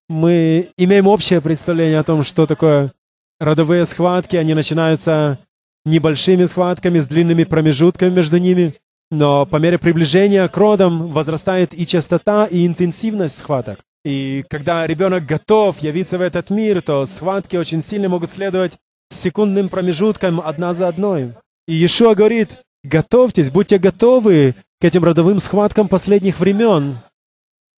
Мы 0.08 0.70
имеем 0.78 1.06
общее 1.06 1.42
представление 1.42 1.98
о 1.98 2.04
том, 2.04 2.24
что 2.24 2.46
такое 2.46 2.94
родовые 3.38 3.84
схватки. 3.84 4.36
Они 4.36 4.54
начинаются 4.54 5.38
небольшими 5.84 6.46
схватками 6.46 7.00
с 7.00 7.06
длинными 7.06 7.44
промежутками 7.44 8.14
между 8.14 8.38
ними. 8.38 8.76
Но 9.10 9.44
по 9.44 9.56
мере 9.56 9.78
приближения 9.78 10.48
к 10.48 10.56
родам 10.56 11.08
возрастает 11.08 11.78
и 11.78 11.86
частота, 11.86 12.46
и 12.46 12.66
интенсивность 12.66 13.36
схваток. 13.36 13.80
И 14.06 14.42
когда 14.48 14.86
ребенок 14.86 15.26
готов 15.26 15.82
явиться 15.82 16.16
в 16.16 16.22
этот 16.22 16.48
мир, 16.48 16.80
то 16.80 17.04
схватки 17.04 17.56
очень 17.56 17.82
сильно 17.82 18.08
могут 18.08 18.30
следовать 18.30 18.78
секундным 19.10 19.68
промежутком 19.68 20.40
одна 20.40 20.72
за 20.72 20.88
одной. 20.88 21.34
И 21.68 21.74
Иешуа 21.74 22.14
говорит, 22.14 22.60
готовьтесь, 22.84 23.50
будьте 23.50 23.78
готовы 23.78 24.54
к 24.80 24.84
этим 24.84 25.04
родовым 25.04 25.40
схваткам 25.40 25.88
последних 25.88 26.40
времен. 26.40 26.98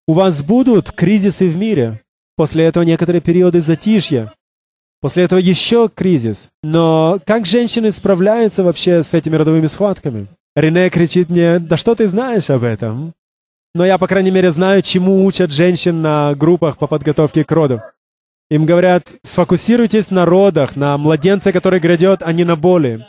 У 0.07 0.13
вас 0.13 0.43
будут 0.43 0.93
кризисы 0.93 1.49
в 1.49 1.57
мире. 1.57 2.01
После 2.37 2.65
этого 2.65 2.85
некоторые 2.85 3.21
периоды 3.21 3.61
затишья. 3.61 4.33
После 5.01 5.25
этого 5.25 5.39
еще 5.39 5.89
кризис. 5.95 6.49
Но 6.63 7.21
как 7.27 7.47
женщины 7.47 7.91
справляются 7.91 8.63
вообще 8.63 9.03
с 9.03 9.15
этими 9.15 9.37
родовыми 9.37 9.67
схватками? 9.67 10.29
Рене 10.57 10.89
кричит 10.89 11.31
мне, 11.31 11.59
да 11.59 11.77
что 11.77 11.95
ты 11.95 12.07
знаешь 12.07 12.49
об 12.49 12.65
этом? 12.65 13.13
Но 13.75 13.85
я, 13.85 13.99
по 13.99 14.07
крайней 14.07 14.31
мере, 14.31 14.51
знаю, 14.51 14.83
чему 14.83 15.25
учат 15.25 15.53
женщин 15.53 16.01
на 16.01 16.35
группах 16.35 16.79
по 16.79 16.87
подготовке 16.87 17.45
к 17.45 17.51
роду. 17.51 17.83
Им 18.51 18.67
говорят, 18.67 19.13
сфокусируйтесь 19.23 20.11
на 20.11 20.25
родах, 20.27 20.77
на 20.77 20.97
младенце, 20.97 21.51
который 21.51 21.81
грядет, 21.81 22.23
а 22.23 22.33
не 22.33 22.45
на 22.45 22.57
боли. 22.57 23.05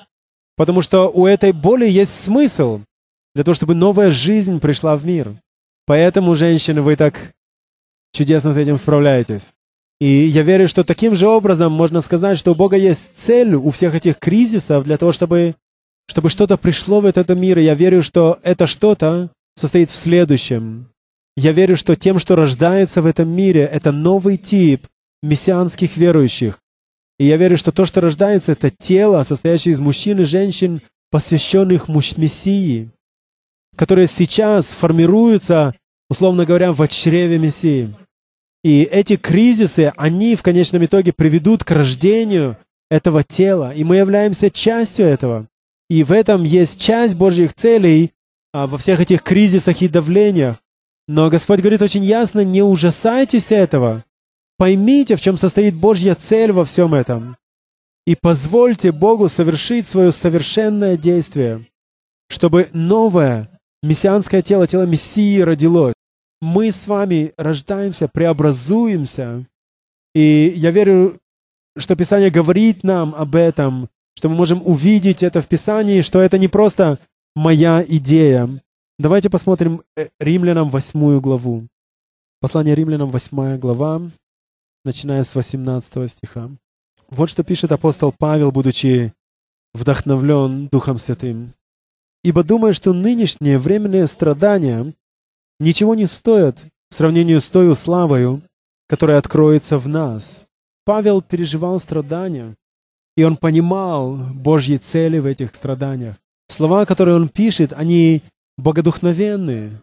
Потому 0.58 0.82
что 0.82 1.10
у 1.10 1.26
этой 1.26 1.52
боли 1.52 1.88
есть 1.88 2.18
смысл 2.18 2.82
для 3.34 3.44
того, 3.44 3.56
чтобы 3.56 3.76
новая 3.76 4.12
жизнь 4.12 4.60
пришла 4.60 4.96
в 4.96 5.06
мир. 5.06 5.34
Поэтому, 5.86 6.36
женщины, 6.36 6.82
вы 6.82 6.96
так 6.96 7.34
чудесно 8.14 8.54
с 8.54 8.58
этим 8.58 8.78
справляетесь. 8.78 9.54
И 10.00 10.08
я 10.08 10.44
верю, 10.44 10.68
что 10.68 10.84
таким 10.84 11.16
же 11.16 11.28
образом 11.28 11.72
можно 11.72 12.02
сказать, 12.02 12.38
что 12.38 12.52
у 12.52 12.56
Бога 12.56 12.78
есть 12.78 13.18
цель 13.18 13.56
у 13.56 13.70
всех 13.70 13.96
этих 13.96 14.20
кризисов 14.20 14.84
для 14.84 14.98
того, 14.98 15.12
чтобы 15.12 15.56
чтобы 16.08 16.30
что-то 16.30 16.58
пришло 16.58 17.00
в 17.00 17.06
этот 17.06 17.30
мир, 17.30 17.60
и 17.60 17.64
я 17.64 17.74
верю, 17.74 18.04
что 18.04 18.40
это 18.44 18.68
что-то 18.68 19.32
состоит 19.56 19.90
в 19.90 19.96
следующем. 19.96 20.90
Я 21.36 21.52
верю, 21.52 21.76
что 21.76 21.96
тем, 21.96 22.20
что 22.20 22.36
рождается 22.36 23.02
в 23.02 23.06
этом 23.06 23.28
мире, 23.28 23.62
это 23.62 23.92
новый 23.92 24.38
тип 24.38 24.88
мессианских 25.24 25.98
верующих. 25.98 26.60
И 27.18 27.26
я 27.26 27.38
верю, 27.38 27.58
что 27.58 27.72
то, 27.72 27.86
что 27.86 28.02
рождается, 28.02 28.52
это 28.52 28.70
тело, 28.70 29.24
состоящее 29.24 29.74
из 29.74 29.80
мужчин 29.80 30.20
и 30.20 30.26
женщин, 30.26 30.82
посвященных 31.12 31.88
Мессии, 31.88 32.90
которые 33.76 34.08
сейчас 34.08 34.74
формируются, 34.74 35.74
условно 36.10 36.46
говоря, 36.46 36.74
в 36.74 36.88
чреве 36.88 37.38
Мессии. 37.38 37.94
И 38.64 38.84
эти 38.84 39.16
кризисы, 39.16 39.94
они 39.96 40.36
в 40.36 40.44
конечном 40.44 40.84
итоге 40.84 41.14
приведут 41.14 41.64
к 41.64 41.72
рождению 41.72 42.58
этого 42.90 43.24
тела, 43.24 43.74
и 43.74 43.84
мы 43.84 43.98
являемся 43.98 44.50
частью 44.50 45.06
этого. 45.06 45.48
И 45.90 46.04
в 46.04 46.12
этом 46.12 46.44
есть 46.44 46.82
часть 46.82 47.16
Божьих 47.16 47.54
целей 47.54 48.12
а, 48.54 48.68
во 48.68 48.78
всех 48.78 49.00
этих 49.00 49.22
кризисах 49.22 49.82
и 49.82 49.88
давлениях. 49.88 50.58
Но 51.08 51.30
Господь 51.30 51.60
говорит 51.60 51.82
очень 51.82 52.04
ясно, 52.04 52.44
не 52.44 52.64
ужасайтесь 52.64 53.52
этого. 53.52 54.04
Поймите, 54.58 55.16
в 55.16 55.22
чем 55.22 55.38
состоит 55.38 55.76
Божья 55.76 56.16
цель 56.16 56.52
во 56.52 56.64
всем 56.64 56.94
этом. 56.94 57.36
И 58.08 58.16
позвольте 58.16 58.92
Богу 58.92 59.28
совершить 59.28 59.88
свое 59.88 60.12
совершенное 60.12 60.96
действие, 60.96 61.60
чтобы 62.30 62.70
новое 62.74 63.50
мессианское 63.82 64.42
тело, 64.42 64.68
тело 64.68 64.84
Мессии 64.84 65.42
родилось. 65.42 65.96
Мы 66.42 66.72
с 66.72 66.88
вами 66.88 67.34
рождаемся, 67.38 68.08
преобразуемся. 68.08 69.46
И 70.14 70.54
я 70.56 70.72
верю, 70.72 71.20
что 71.78 71.96
Писание 71.96 72.30
говорит 72.30 72.84
нам 72.84 73.16
об 73.16 73.36
этом, 73.36 73.90
что 74.18 74.30
мы 74.30 74.36
можем 74.36 74.62
увидеть 74.66 75.24
это 75.24 75.42
в 75.42 75.48
Писании, 75.48 76.02
что 76.02 76.22
это 76.22 76.38
не 76.38 76.48
просто 76.48 77.00
моя 77.36 77.84
идея. 77.88 78.62
Давайте 78.98 79.30
посмотрим 79.30 79.82
э, 79.98 80.08
Римлянам 80.20 80.70
восьмую 80.70 81.20
главу. 81.20 81.68
Послание 82.40 82.76
Римлянам 82.76 83.10
восьмая 83.10 83.58
глава, 83.58 84.02
начиная 84.86 85.24
с 85.24 85.36
18 85.36 86.10
стиха. 86.10 86.52
Вот 87.10 87.30
что 87.30 87.44
пишет 87.44 87.72
апостол 87.72 88.14
Павел, 88.18 88.52
будучи 88.52 89.14
вдохновлен 89.74 90.68
Духом 90.68 90.98
Святым. 90.98 91.54
«Ибо 92.24 92.44
думаю, 92.44 92.74
что 92.74 92.94
нынешние 92.94 93.58
временные 93.58 94.08
страдания 94.08 94.94
ничего 95.60 95.96
не 95.96 96.08
стоят 96.08 96.66
в 96.90 96.96
сравнении 96.96 97.38
с 97.38 97.46
той 97.48 97.76
славою, 97.76 98.42
которая 98.88 99.18
откроется 99.18 99.78
в 99.78 99.88
нас». 99.88 100.48
Павел 100.86 101.22
переживал 101.22 101.80
страдания, 101.80 102.56
и 103.18 103.24
он 103.24 103.38
понимал 103.38 104.16
Божьи 104.34 104.78
цели 104.78 105.18
в 105.18 105.26
этих 105.26 105.56
страданиях. 105.56 106.16
Слова, 106.48 106.86
которые 106.86 107.16
он 107.16 107.28
пишет, 107.28 107.74
они 107.74 108.22
богодухновенные. 108.58 109.80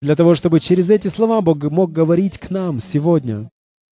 Для 0.00 0.16
того, 0.16 0.34
чтобы 0.34 0.60
через 0.60 0.88
эти 0.88 1.08
слова 1.08 1.40
Бог 1.42 1.62
мог 1.64 1.92
говорить 1.92 2.38
к 2.38 2.50
нам 2.50 2.80
сегодня 2.80 3.50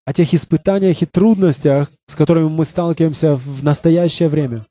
о 0.06 0.12
тех 0.12 0.34
испытаниях 0.34 1.02
и 1.02 1.06
трудностях, 1.06 1.90
с 2.06 2.14
которыми 2.14 2.48
мы 2.48 2.64
сталкиваемся 2.64 3.34
в 3.36 3.64
настоящее 3.64 4.28
время. 4.28 4.66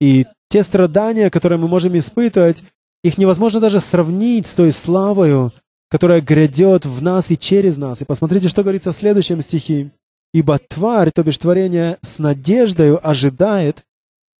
И 0.00 0.26
те 0.50 0.62
страдания, 0.62 1.30
которые 1.30 1.58
мы 1.58 1.68
можем 1.68 1.96
испытывать, 1.96 2.62
их 3.02 3.18
невозможно 3.18 3.60
даже 3.60 3.80
сравнить 3.80 4.46
с 4.46 4.54
той 4.54 4.72
славою, 4.72 5.52
которая 5.88 6.20
грядет 6.20 6.84
в 6.84 7.02
нас 7.02 7.30
и 7.30 7.38
через 7.38 7.76
нас. 7.76 8.02
И 8.02 8.04
посмотрите, 8.04 8.48
что 8.48 8.62
говорится 8.62 8.92
в 8.92 8.96
следующем 8.96 9.40
стихе. 9.40 9.90
Ибо 10.34 10.58
тварь, 10.58 11.10
то 11.14 11.22
бишь 11.22 11.38
творение, 11.38 11.98
с 12.02 12.18
надеждою 12.18 13.06
ожидает 13.06 13.84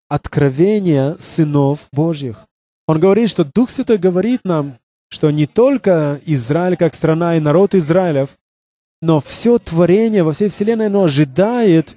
откровения 0.08 1.16
сынов 1.18 1.88
Божьих. 1.92 2.44
Он 2.86 3.00
говорит, 3.00 3.30
что 3.30 3.44
Дух 3.44 3.70
Святой 3.70 3.98
говорит 3.98 4.40
нам, 4.44 4.74
что 5.08 5.30
не 5.30 5.46
только 5.46 6.20
Израиль 6.26 6.76
как 6.76 6.94
страна 6.94 7.36
и 7.36 7.40
народ 7.40 7.74
Израилев, 7.74 8.30
но 9.02 9.20
все 9.20 9.58
творение 9.58 10.22
во 10.22 10.32
всей 10.32 10.48
Вселенной, 10.48 10.86
оно 10.86 11.04
ожидает 11.04 11.96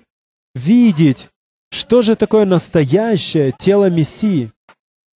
видеть, 0.56 1.27
что 1.72 2.01
же 2.01 2.15
такое 2.15 2.46
настоящее 2.46 3.53
тело 3.58 3.89
Мессии, 3.89 4.51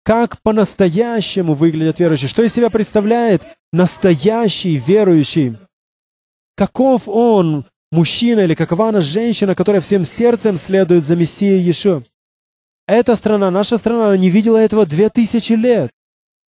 как 0.04 0.40
по-настоящему 0.42 1.54
выглядят 1.54 1.98
верующие, 1.98 2.28
что 2.28 2.42
из 2.42 2.52
себя 2.52 2.70
представляет 2.70 3.42
настоящий 3.72 4.76
верующий, 4.76 5.56
каков 6.56 7.08
он 7.08 7.66
мужчина 7.90 8.40
или 8.40 8.54
какова 8.54 8.88
она 8.88 9.00
женщина, 9.00 9.54
которая 9.54 9.80
всем 9.80 10.04
сердцем 10.04 10.56
следует 10.56 11.04
за 11.04 11.16
Мессией 11.16 11.60
Иешуа. 11.60 12.02
Эта 12.86 13.16
страна, 13.16 13.50
наша 13.50 13.78
страна, 13.78 14.16
не 14.16 14.30
видела 14.30 14.58
этого 14.58 14.84
две 14.84 15.08
тысячи 15.08 15.54
лет. 15.54 15.90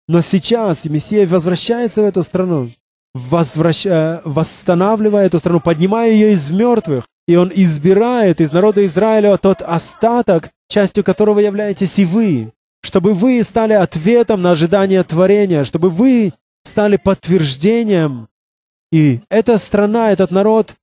Но 0.07 0.21
сейчас 0.21 0.85
Мессия 0.85 1.25
возвращается 1.25 2.01
в 2.01 2.05
эту 2.05 2.23
страну, 2.23 2.69
возвращ... 3.15 3.85
Э, 3.87 4.21
восстанавливая 4.25 5.25
эту 5.25 5.39
страну, 5.39 5.59
поднимая 5.59 6.11
ее 6.11 6.33
из 6.33 6.51
мертвых. 6.51 7.07
И 7.27 7.35
Он 7.37 7.51
избирает 7.51 8.41
из 8.41 8.51
народа 8.51 8.85
Израиля 8.85 9.37
тот 9.37 9.63
остаток, 9.63 10.51
частью 10.67 11.03
которого 11.03 11.39
являетесь 11.39 11.97
и 11.97 12.05
вы, 12.05 12.51
чтобы 12.83 13.13
вы 13.13 13.41
стали 13.43 13.73
ответом 13.73 14.41
на 14.43 14.51
ожидание 14.51 15.03
творения, 15.03 15.63
чтобы 15.63 15.89
вы 15.89 16.33
стали 16.63 16.97
подтверждением. 16.97 18.27
И 18.91 19.21
эта 19.29 19.57
страна, 19.57 20.11
этот 20.11 20.29
народ, 20.29 20.75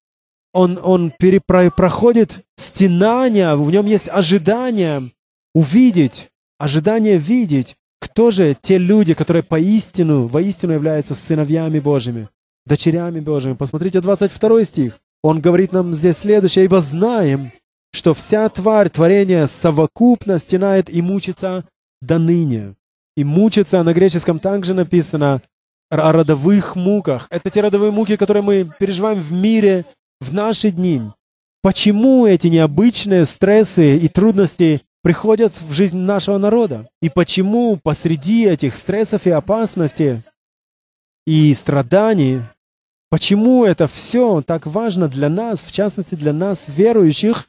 он, 0.53 0.81
он 0.83 1.13
перепро- 1.21 1.71
проходит 1.71 2.45
стенания, 2.57 3.55
в 3.55 3.71
нем 3.71 3.87
есть 3.87 4.09
ожидание 4.09 5.13
увидеть, 5.55 6.31
ожидание 6.59 7.19
видеть, 7.19 7.77
кто 8.13 8.31
же 8.31 8.55
те 8.61 8.77
люди, 8.77 9.15
которые 9.15 9.43
поистину, 9.43 10.27
воистину 10.27 10.75
являются 10.75 11.15
сыновьями 11.15 11.81
Божьими, 11.81 12.29
дочерями 12.67 13.21
Божьими. 13.21 13.55
Посмотрите 13.55 14.03
22 14.03 14.65
стих. 14.65 14.99
Он 15.23 15.41
говорит 15.41 15.73
нам 15.73 15.95
здесь 15.95 16.19
следующее, 16.19 16.67
«Ибо 16.67 16.81
знаем, 16.81 17.53
что 17.91 18.13
вся 18.13 18.51
тварь 18.51 18.91
творения 18.91 19.47
совокупно 19.47 20.39
стенает 20.39 20.91
и 20.91 21.01
мучится 21.01 21.65
до 22.03 22.19
ныне». 22.19 22.75
И 23.17 23.25
мучится 23.25 23.83
на 23.83 23.95
греческом 23.95 24.39
также 24.39 24.75
написано 24.75 25.41
о 25.89 26.13
родовых 26.13 26.77
муках. 26.77 27.29
Это 27.31 27.49
те 27.49 27.63
родовые 27.63 27.93
муки, 27.93 28.17
которые 28.17 28.43
мы 28.43 28.69
переживаем 28.79 29.21
в 29.21 29.33
мире 29.33 29.87
в 30.21 30.35
наши 30.35 30.71
дни. 30.71 31.01
Почему 31.63 32.27
эти 32.27 32.49
необычные 32.49 33.25
стрессы 33.25 33.97
и 33.97 34.09
трудности 34.09 34.83
приходят 35.03 35.61
в 35.61 35.73
жизнь 35.73 35.99
нашего 35.99 36.39
народа? 36.39 36.89
И 37.01 37.09
почему 37.09 37.77
посреди 37.77 38.47
этих 38.47 38.77
стрессов 38.77 39.27
и 39.27 39.31
опасностей 39.31 40.23
и 41.27 41.53
страданий, 41.55 42.43
почему 43.11 43.65
это 43.65 43.87
все 43.87 44.43
так 44.43 44.67
важно 44.67 45.09
для 45.09 45.29
нас, 45.29 45.65
в 45.65 45.73
частности 45.73 46.15
для 46.15 46.33
нас, 46.33 46.69
верующих, 46.69 47.49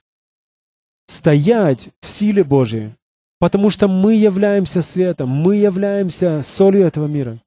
стоять 1.07 1.89
в 2.01 2.07
силе 2.07 2.43
Божией? 2.43 2.93
Потому 3.39 3.69
что 3.69 3.87
мы 3.87 4.15
являемся 4.15 4.81
светом, 4.81 5.29
мы 5.29 5.57
являемся 5.57 6.41
солью 6.41 6.85
этого 6.85 7.07
мира. 7.07 7.37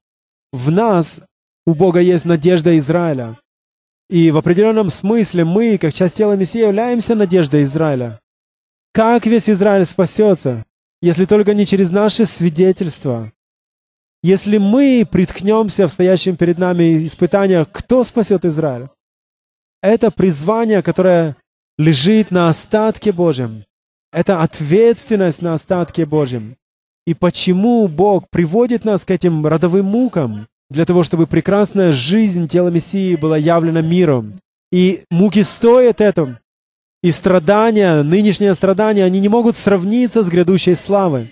В 0.52 0.70
нас 0.70 1.22
у 1.66 1.75
Бога 1.75 2.00
есть 2.00 2.25
надежда 2.25 2.76
Израиля. 2.78 3.38
И 4.08 4.30
в 4.30 4.36
определенном 4.36 4.88
смысле 4.88 5.44
мы, 5.44 5.78
как 5.78 5.92
часть 5.92 6.14
тела 6.14 6.34
Мессии, 6.36 6.60
являемся 6.60 7.14
надеждой 7.14 7.62
Израиля. 7.62 8.20
Как 8.96 9.26
весь 9.26 9.50
Израиль 9.50 9.84
спасется, 9.84 10.64
если 11.02 11.26
только 11.26 11.52
не 11.52 11.66
через 11.66 11.90
наши 11.90 12.24
свидетельства? 12.24 13.30
Если 14.22 14.56
мы 14.56 15.06
приткнемся 15.08 15.86
в 15.86 15.92
стоящем 15.92 16.38
перед 16.38 16.56
нами 16.56 17.04
испытаниях, 17.04 17.70
кто 17.70 18.04
спасет 18.04 18.46
Израиль? 18.46 18.88
Это 19.82 20.10
призвание, 20.10 20.80
которое 20.80 21.36
лежит 21.76 22.30
на 22.30 22.48
остатке 22.48 23.12
Божьем. 23.12 23.66
Это 24.14 24.40
ответственность 24.40 25.42
на 25.42 25.52
остатке 25.52 26.06
Божьем. 26.06 26.56
И 27.06 27.12
почему 27.12 27.88
Бог 27.88 28.30
приводит 28.30 28.86
нас 28.86 29.04
к 29.04 29.10
этим 29.10 29.46
родовым 29.46 29.84
мукам? 29.84 30.48
для 30.70 30.86
того, 30.86 31.04
чтобы 31.04 31.26
прекрасная 31.26 31.92
жизнь 31.92 32.48
тела 32.48 32.70
Мессии 32.70 33.14
была 33.14 33.36
явлена 33.36 33.82
миром. 33.82 34.34
И 34.72 35.04
муки 35.10 35.42
стоят 35.42 36.00
этого. 36.00 36.36
И 37.06 37.12
страдания, 37.12 38.02
нынешние 38.02 38.52
страдания, 38.52 39.04
они 39.04 39.20
не 39.20 39.28
могут 39.28 39.56
сравниться 39.56 40.25
с 40.25 40.28
грядущей 40.28 40.75
славой. 40.75 41.30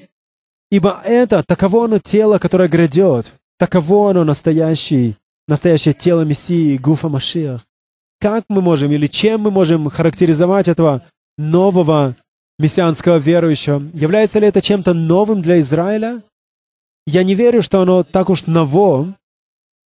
Ибо 0.71 1.01
это, 1.05 1.43
таково 1.43 1.87
оно 1.87 1.99
тело, 1.99 2.39
которое 2.39 2.69
грядет. 2.69 3.35
Таково 3.59 4.11
оно 4.11 4.23
настоящее, 4.23 5.17
настоящее 5.49 5.93
тело 5.93 6.21
Мессии, 6.21 6.77
Гуфа 6.77 7.09
Машиах. 7.09 7.67
Как 8.21 8.45
мы 8.49 8.63
можем 8.63 8.93
или 8.93 9.09
чем 9.09 9.41
мы 9.41 9.51
можем 9.51 9.91
характеризовать 9.91 10.69
этого 10.69 11.03
нового 11.39 12.15
мессианского 12.61 13.17
верующего? 13.17 13.83
Является 13.95 14.39
ли 14.39 14.47
это 14.47 14.63
чем-то 14.63 14.95
новым 14.95 15.43
для 15.43 15.59
Израиля? 15.59 16.23
Я 17.05 17.25
не 17.25 17.35
верю, 17.35 17.63
что 17.63 17.81
оно 17.81 18.05
так 18.05 18.31
уж 18.31 18.47
ново, 18.47 19.13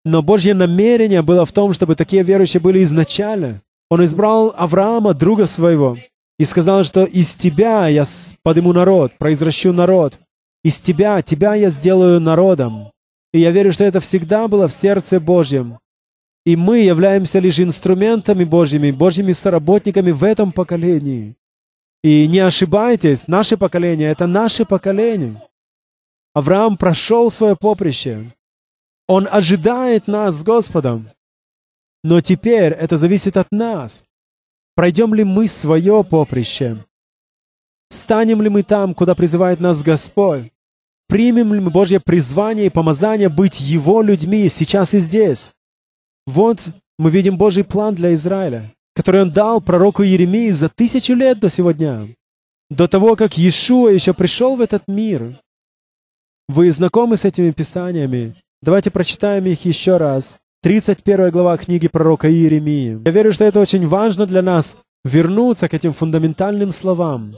но 0.03 0.23
Божье 0.23 0.55
намерение 0.55 1.21
было 1.21 1.45
в 1.45 1.51
том, 1.51 1.73
чтобы 1.73 1.95
такие 1.95 2.23
верующие 2.23 2.59
были 2.59 2.81
изначально. 2.81 3.61
Он 3.89 4.03
избрал 4.03 4.53
Авраама, 4.57 5.13
друга 5.13 5.45
своего, 5.45 5.97
и 6.39 6.45
сказал, 6.45 6.83
что 6.83 7.03
из 7.03 7.33
тебя 7.33 7.87
я 7.87 8.03
подниму 8.43 8.73
народ, 8.73 9.13
произращу 9.17 9.71
народ. 9.71 10.19
Из 10.63 10.77
тебя, 10.77 11.21
тебя 11.21 11.53
я 11.53 11.69
сделаю 11.69 12.19
народом. 12.19 12.91
И 13.31 13.39
я 13.39 13.51
верю, 13.51 13.71
что 13.71 13.83
это 13.83 13.99
всегда 13.99 14.47
было 14.47 14.67
в 14.67 14.73
сердце 14.73 15.19
Божьем. 15.19 15.77
И 16.45 16.55
мы 16.55 16.79
являемся 16.79 17.39
лишь 17.39 17.59
инструментами 17.59 18.43
Божьими, 18.43 18.91
Божьими 18.91 19.33
соработниками 19.33 20.11
в 20.11 20.23
этом 20.23 20.51
поколении. 20.51 21.35
И 22.03 22.27
не 22.27 22.39
ошибайтесь, 22.39 23.27
наше 23.27 23.57
поколение— 23.57 24.11
это 24.11 24.27
наше 24.27 24.65
поколение. 24.65 25.41
Авраам 26.33 26.77
прошел 26.77 27.31
свое 27.31 27.55
поприще. 27.55 28.23
Он 29.07 29.27
ожидает 29.29 30.07
нас 30.07 30.35
с 30.35 30.43
Господом. 30.43 31.07
Но 32.05 32.21
теперь 32.21 32.71
это 32.71 32.97
зависит 32.97 33.35
от 33.35 33.51
нас. 33.51 34.03
Пройдем 34.75 35.15
ли 35.15 35.23
мы 35.23 35.47
свое 35.47 36.03
поприще? 36.03 36.77
Станем 37.89 38.43
ли 38.43 38.49
мы 38.49 38.61
там, 38.61 38.93
куда 38.93 39.15
призывает 39.15 39.59
нас 39.59 39.81
Господь? 39.81 40.51
Примем 41.07 41.51
ли 41.55 41.59
мы 41.59 41.71
Божье 41.71 41.99
призвание 41.99 42.67
и 42.67 42.69
помазание 42.69 43.27
быть 43.27 43.59
Его 43.59 44.03
людьми 44.03 44.47
сейчас 44.49 44.93
и 44.93 44.99
здесь? 44.99 45.53
Вот 46.27 46.67
мы 46.99 47.09
видим 47.09 47.39
Божий 47.39 47.63
план 47.63 47.95
для 47.95 48.13
Израиля, 48.13 48.71
который 48.93 49.23
Он 49.23 49.31
дал 49.31 49.59
пророку 49.59 50.03
Еремии 50.03 50.51
за 50.51 50.69
тысячу 50.69 51.15
лет 51.15 51.39
до 51.39 51.49
сегодня, 51.49 52.09
до 52.69 52.87
того, 52.87 53.15
как 53.15 53.35
Иешуа 53.35 53.89
еще 53.89 54.13
пришел 54.13 54.55
в 54.55 54.61
этот 54.61 54.87
мир. 54.87 55.39
Вы 56.47 56.71
знакомы 56.71 57.17
с 57.17 57.25
этими 57.25 57.49
писаниями? 57.49 58.35
Давайте 58.61 58.91
прочитаем 58.91 59.47
их 59.47 59.65
еще 59.65 59.97
раз. 59.97 60.37
31 60.65 61.29
глава 61.29 61.57
книги 61.57 61.87
пророка 61.87 62.27
Иеремии. 62.27 62.99
Я 63.05 63.11
верю, 63.11 63.31
что 63.31 63.43
это 63.45 63.59
очень 63.59 63.85
важно 63.85 64.25
для 64.25 64.41
нас 64.41 64.75
вернуться 65.03 65.69
к 65.69 65.75
этим 65.75 65.93
фундаментальным 65.93 66.71
словам. 66.71 67.35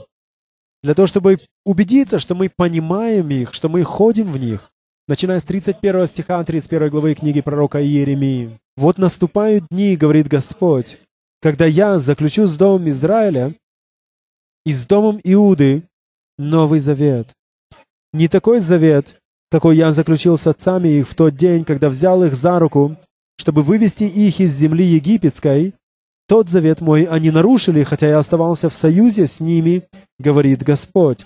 Для 0.82 0.94
того, 0.94 1.06
чтобы 1.06 1.36
убедиться, 1.66 2.18
что 2.18 2.34
мы 2.34 2.48
понимаем 2.48 3.28
их, 3.28 3.52
что 3.52 3.68
мы 3.68 3.84
ходим 3.84 4.32
в 4.32 4.38
них. 4.38 4.70
Начиная 5.08 5.40
с 5.40 5.44
31 5.44 6.06
стиха 6.06 6.42
31 6.42 6.88
главы 6.88 7.14
книги 7.14 7.42
пророка 7.42 7.82
Иеремии. 7.82 8.58
«Вот 8.78 8.96
наступают 8.96 9.66
дни,— 9.70 9.94
говорит 10.00 10.26
Господь,— 10.28 10.96
когда 11.42 11.66
я 11.66 11.98
заключу 11.98 12.46
с 12.46 12.56
домом 12.56 12.88
Израиля 12.88 13.54
и 14.64 14.72
с 14.72 14.86
домом 14.86 15.20
Иуды 15.22 15.82
новый 16.38 16.80
завет. 16.80 17.34
Не 18.14 18.28
такой 18.28 18.60
завет, 18.60 19.20
какой 19.50 19.76
я 19.76 19.92
заключил 19.92 20.38
с 20.38 20.46
отцами 20.46 20.88
их 20.88 21.06
в 21.06 21.14
тот 21.14 21.36
день, 21.36 21.66
когда 21.66 21.90
взял 21.90 22.24
их 22.24 22.32
за 22.32 22.58
руку, 22.58 22.96
чтобы 23.38 23.62
вывести 23.62 24.04
их 24.04 24.40
из 24.40 24.54
земли 24.54 24.84
египетской, 24.84 25.74
тот 26.26 26.48
завет 26.48 26.80
мой 26.80 27.04
они 27.04 27.30
нарушили, 27.30 27.82
хотя 27.84 28.08
я 28.08 28.18
оставался 28.18 28.68
в 28.68 28.74
союзе 28.74 29.26
с 29.26 29.40
ними, 29.40 29.84
говорит 30.18 30.62
Господь. 30.62 31.24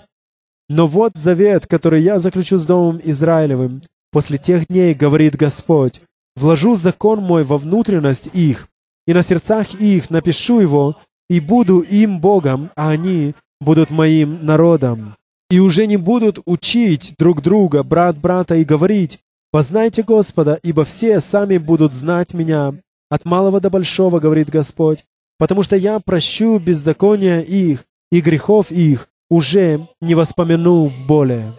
Но 0.69 0.87
вот 0.87 1.17
завет, 1.17 1.67
который 1.67 2.01
я 2.01 2.19
заключу 2.19 2.57
с 2.57 2.65
Домом 2.65 3.01
Израилевым. 3.03 3.81
После 4.11 4.37
тех 4.37 4.67
дней, 4.67 4.93
говорит 4.93 5.35
Господь, 5.35 6.01
вложу 6.35 6.75
закон 6.75 7.19
мой 7.19 7.43
во 7.43 7.57
внутренность 7.57 8.29
их, 8.33 8.69
и 9.05 9.13
на 9.13 9.23
сердцах 9.23 9.73
их 9.73 10.09
напишу 10.09 10.61
его, 10.61 10.97
и 11.29 11.39
буду 11.39 11.79
им 11.79 12.21
Богом, 12.21 12.69
а 12.75 12.89
они 12.89 13.33
будут 13.59 13.89
моим 13.89 14.45
народом 14.45 15.15
и 15.53 15.59
уже 15.59 15.85
не 15.85 15.97
будут 15.97 16.39
учить 16.45 17.13
друг 17.19 17.43
друга, 17.43 17.83
брат 17.83 18.17
брата, 18.17 18.55
и 18.55 18.63
говорить, 18.63 19.19
«Познайте 19.53 20.01
Господа, 20.01 20.59
ибо 20.63 20.83
все 20.83 21.19
сами 21.19 21.59
будут 21.59 21.93
знать 21.93 22.33
Меня, 22.33 22.73
от 23.11 23.23
малого 23.23 23.61
до 23.61 23.69
большого, 23.69 24.19
говорит 24.19 24.49
Господь, 24.49 25.05
потому 25.37 25.61
что 25.61 25.75
я 25.75 25.99
прощу 25.99 26.57
беззакония 26.57 27.41
их 27.41 27.85
и 28.11 28.19
грехов 28.21 28.71
их, 28.71 29.09
уже 29.29 29.87
не 30.01 30.15
воспомяну 30.15 30.91
более». 31.07 31.53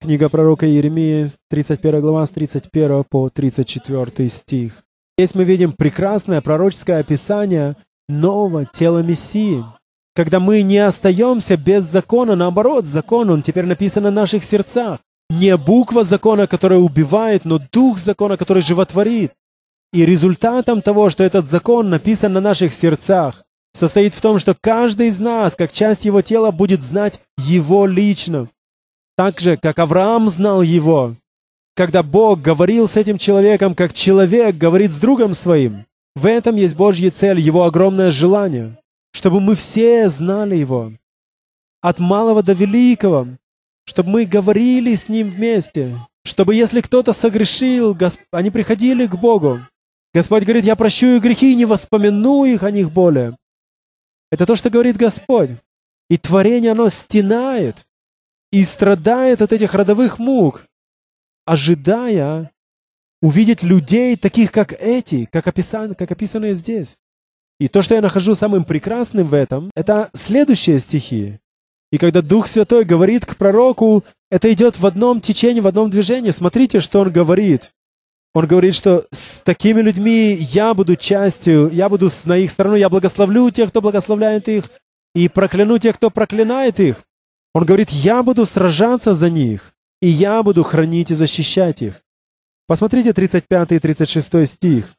Книга 0.00 0.30
пророка 0.30 0.66
Иеремии, 0.66 1.28
31 1.50 2.00
глава, 2.00 2.24
с 2.24 2.30
31 2.30 3.04
по 3.04 3.28
34 3.28 4.28
стих. 4.30 4.82
Здесь 5.18 5.34
мы 5.34 5.44
видим 5.44 5.72
прекрасное 5.72 6.40
пророческое 6.40 7.00
описание 7.00 7.76
нового 8.08 8.64
тела 8.64 9.02
Мессии— 9.02 9.62
когда 10.14 10.40
мы 10.40 10.62
не 10.62 10.78
остаемся 10.78 11.56
без 11.56 11.84
закона, 11.84 12.34
наоборот, 12.34 12.84
закон, 12.84 13.30
он 13.30 13.42
теперь 13.42 13.64
написан 13.64 14.02
на 14.02 14.10
наших 14.10 14.42
сердцах. 14.42 14.98
Не 15.30 15.56
буква 15.56 16.04
закона, 16.04 16.46
которая 16.46 16.80
убивает, 16.80 17.46
но 17.46 17.58
дух 17.72 17.98
закона, 17.98 18.36
который 18.36 18.62
животворит. 18.62 19.32
И 19.92 20.04
результатом 20.04 20.82
того, 20.82 21.08
что 21.08 21.24
этот 21.24 21.46
закон 21.46 21.88
написан 21.88 22.32
на 22.32 22.40
наших 22.40 22.72
сердцах, 22.72 23.44
состоит 23.72 24.12
в 24.12 24.20
том, 24.20 24.38
что 24.38 24.54
каждый 24.60 25.06
из 25.06 25.18
нас, 25.18 25.56
как 25.56 25.72
часть 25.72 26.04
его 26.04 26.20
тела, 26.20 26.50
будет 26.50 26.82
знать 26.82 27.22
его 27.38 27.86
лично. 27.86 28.48
Так 29.16 29.40
же, 29.40 29.56
как 29.56 29.78
Авраам 29.78 30.28
знал 30.28 30.60
его. 30.60 31.12
Когда 31.74 32.02
Бог 32.02 32.42
говорил 32.42 32.86
с 32.86 32.96
этим 32.96 33.16
человеком, 33.16 33.74
как 33.74 33.94
человек 33.94 34.56
говорит 34.56 34.92
с 34.92 34.98
другом 34.98 35.32
своим. 35.34 35.84
В 36.14 36.26
этом 36.26 36.56
есть 36.56 36.76
Божья 36.76 37.10
цель, 37.10 37.40
его 37.40 37.64
огромное 37.64 38.10
желание 38.10 38.76
чтобы 39.12 39.40
мы 39.40 39.54
все 39.54 40.08
знали 40.08 40.56
Его, 40.56 40.92
от 41.80 41.98
малого 41.98 42.42
до 42.42 42.52
великого, 42.52 43.26
чтобы 43.90 44.10
мы 44.10 44.24
говорили 44.24 44.94
с 44.94 45.08
Ним 45.08 45.28
вместе, 45.28 45.98
чтобы 46.24 46.54
если 46.54 46.80
кто-то 46.80 47.12
согрешил, 47.12 47.92
Госп... 47.92 48.20
они 48.30 48.50
приходили 48.50 49.04
к 49.08 49.16
Богу. 49.16 49.58
Господь 50.14 50.44
говорит, 50.44 50.64
я 50.64 50.76
прощу 50.76 51.16
их 51.16 51.22
грехи 51.22 51.52
и 51.52 51.56
не 51.56 51.64
воспомяну 51.64 52.44
их 52.44 52.62
о 52.62 52.70
них 52.70 52.92
более. 52.92 53.36
Это 54.30 54.46
то, 54.46 54.54
что 54.54 54.70
говорит 54.70 54.96
Господь. 54.96 55.50
И 56.08 56.18
творение, 56.18 56.70
оно 56.70 56.88
стенает 56.88 57.84
и 58.52 58.62
страдает 58.62 59.42
от 59.42 59.52
этих 59.52 59.74
родовых 59.74 60.20
мук, 60.20 60.66
ожидая 61.44 62.52
увидеть 63.20 63.64
людей, 63.64 64.16
таких 64.16 64.52
как 64.52 64.72
эти, 64.72 65.24
как, 65.24 65.48
описан, 65.48 65.96
как 65.96 66.12
описанные 66.12 66.54
здесь. 66.54 66.98
И 67.58 67.66
то, 67.66 67.82
что 67.82 67.96
я 67.96 68.02
нахожу 68.02 68.36
самым 68.36 68.62
прекрасным 68.62 69.26
в 69.26 69.34
этом, 69.34 69.72
это 69.74 70.10
следующие 70.14 70.78
стихи. 70.78 71.40
И 71.92 71.98
когда 71.98 72.22
Дух 72.22 72.46
Святой 72.46 72.84
говорит 72.84 73.26
к 73.26 73.36
пророку, 73.36 74.04
это 74.30 74.52
идет 74.52 74.78
в 74.78 74.86
одном 74.86 75.20
течении, 75.20 75.60
в 75.60 75.66
одном 75.66 75.90
движении. 75.90 76.30
Смотрите, 76.30 76.80
что 76.80 77.00
он 77.00 77.10
говорит. 77.10 77.72
Он 78.32 78.46
говорит, 78.46 78.76
что 78.76 79.06
с 79.10 79.42
такими 79.42 79.80
людьми 79.80 80.34
я 80.34 80.72
буду 80.72 80.94
частью, 80.94 81.68
я 81.72 81.88
буду 81.88 82.08
на 82.26 82.36
их 82.36 82.52
сторону, 82.52 82.76
я 82.76 82.88
благословлю 82.88 83.50
тех, 83.50 83.70
кто 83.70 83.80
благословляет 83.80 84.48
их, 84.48 84.70
и 85.16 85.28
прокляну 85.28 85.78
тех, 85.78 85.96
кто 85.96 86.10
проклинает 86.10 86.78
их. 86.78 87.02
Он 87.54 87.64
говорит, 87.64 87.90
я 87.90 88.22
буду 88.22 88.46
сражаться 88.46 89.12
за 89.12 89.28
них, 89.28 89.74
и 90.00 90.08
я 90.08 90.44
буду 90.44 90.62
хранить 90.62 91.10
и 91.10 91.16
защищать 91.16 91.82
их. 91.82 92.02
Посмотрите 92.68 93.12
35 93.12 93.72
и 93.72 93.78
36 93.80 94.46
стих. 94.46 94.94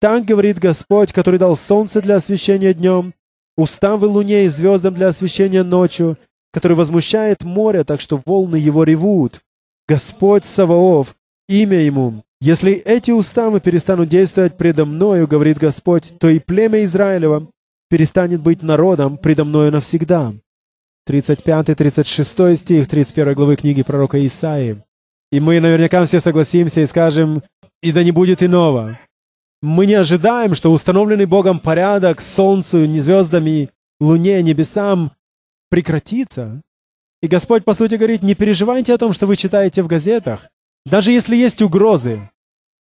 Так 0.00 0.24
говорит 0.24 0.58
Господь, 0.58 1.12
который 1.12 1.38
дал 1.38 1.56
солнце 1.56 2.02
для 2.02 2.16
освещения 2.16 2.74
днем, 2.74 3.12
уставы 3.56 4.06
луне 4.06 4.44
и 4.44 4.48
звездам 4.48 4.94
для 4.94 5.08
освещения 5.08 5.62
ночью, 5.62 6.16
который 6.52 6.76
возмущает 6.76 7.42
море, 7.42 7.84
так 7.84 8.00
что 8.00 8.20
волны 8.24 8.56
его 8.56 8.84
ревут. 8.84 9.40
Господь 9.88 10.44
Саваоф, 10.44 11.14
имя 11.48 11.78
ему. 11.78 12.22
Если 12.40 12.72
эти 12.72 13.10
уставы 13.10 13.60
перестанут 13.60 14.08
действовать 14.08 14.56
предо 14.56 14.84
мною, 14.84 15.26
говорит 15.26 15.58
Господь, 15.58 16.12
то 16.18 16.28
и 16.28 16.38
племя 16.38 16.84
Израилева 16.84 17.48
перестанет 17.88 18.40
быть 18.40 18.62
народом 18.62 19.18
предо 19.18 19.44
мною 19.44 19.72
навсегда. 19.72 20.34
35-36 21.08 22.56
стих 22.56 22.88
31 22.88 23.34
главы 23.34 23.56
книги 23.56 23.82
пророка 23.82 24.24
Исаии. 24.26 24.76
И 25.30 25.40
мы 25.40 25.60
наверняка 25.60 26.04
все 26.04 26.20
согласимся 26.20 26.80
и 26.80 26.86
скажем, 26.86 27.42
и 27.82 27.92
да 27.92 28.02
не 28.02 28.10
будет 28.10 28.42
иного. 28.42 28.98
Мы 29.64 29.86
не 29.86 29.94
ожидаем, 29.94 30.54
что 30.54 30.70
установленный 30.70 31.24
Богом 31.24 31.58
порядок 31.58 32.20
солнцу, 32.20 32.84
не 32.84 33.00
звездами, 33.00 33.70
луне, 33.98 34.42
небесам 34.42 35.12
прекратится. 35.70 36.60
И 37.22 37.28
Господь, 37.28 37.64
по 37.64 37.72
сути, 37.72 37.94
говорит, 37.94 38.22
не 38.22 38.34
переживайте 38.34 38.92
о 38.92 38.98
том, 38.98 39.14
что 39.14 39.26
вы 39.26 39.36
читаете 39.36 39.82
в 39.82 39.86
газетах. 39.86 40.50
Даже 40.84 41.12
если 41.12 41.34
есть 41.34 41.62
угрозы, 41.62 42.30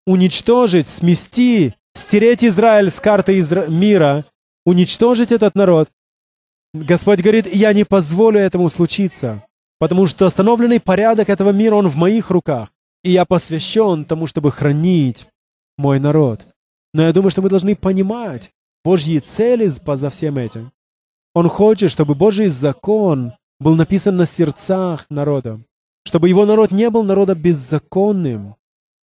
уничтожить, 0.06 0.88
смести, 0.88 1.74
стереть 1.96 2.44
Израиль 2.44 2.92
с 2.92 3.00
карты 3.00 3.40
Изра... 3.40 3.66
мира, 3.66 4.26
уничтожить 4.63 5.32
этот 5.32 5.56
народ, 5.56 5.90
Господь 6.76 7.22
говорит, 7.22 7.52
я 7.52 7.74
не 7.74 7.86
позволю 7.86 8.40
этому 8.40 8.70
случиться, 8.70 9.44
потому 9.80 10.06
что 10.06 10.28
установленный 10.28 10.80
порядок 10.80 11.30
этого 11.30 11.50
мира, 11.50 11.74
он 11.74 11.88
в 11.88 11.96
моих 11.96 12.30
руках, 12.30 12.70
и 13.04 13.10
я 13.10 13.26
посвящен 13.26 14.06
тому, 14.06 14.28
чтобы 14.28 14.52
хранить 14.52 15.26
мой 15.76 16.00
народ. 16.00 16.46
Но 16.93 17.04
я 17.04 17.13
думаю, 17.13 17.32
что 17.32 17.41
мы 17.41 17.50
должны 17.50 17.76
понимать 17.76 18.52
Божьи 18.84 19.19
цели 19.19 19.69
поза 19.84 20.10
всем 20.10 20.38
этим. 20.38 20.71
Он 21.34 21.50
хочет, 21.50 21.91
чтобы 21.91 22.15
Божий 22.15 22.47
закон 22.47 23.34
был 23.60 23.76
написан 23.76 24.17
на 24.17 24.26
сердцах 24.26 25.06
народа, 25.10 25.60
чтобы 26.06 26.30
его 26.30 26.45
народ 26.45 26.71
не 26.71 26.89
был 26.89 27.04
народом 27.04 27.39
беззаконным, 27.39 28.56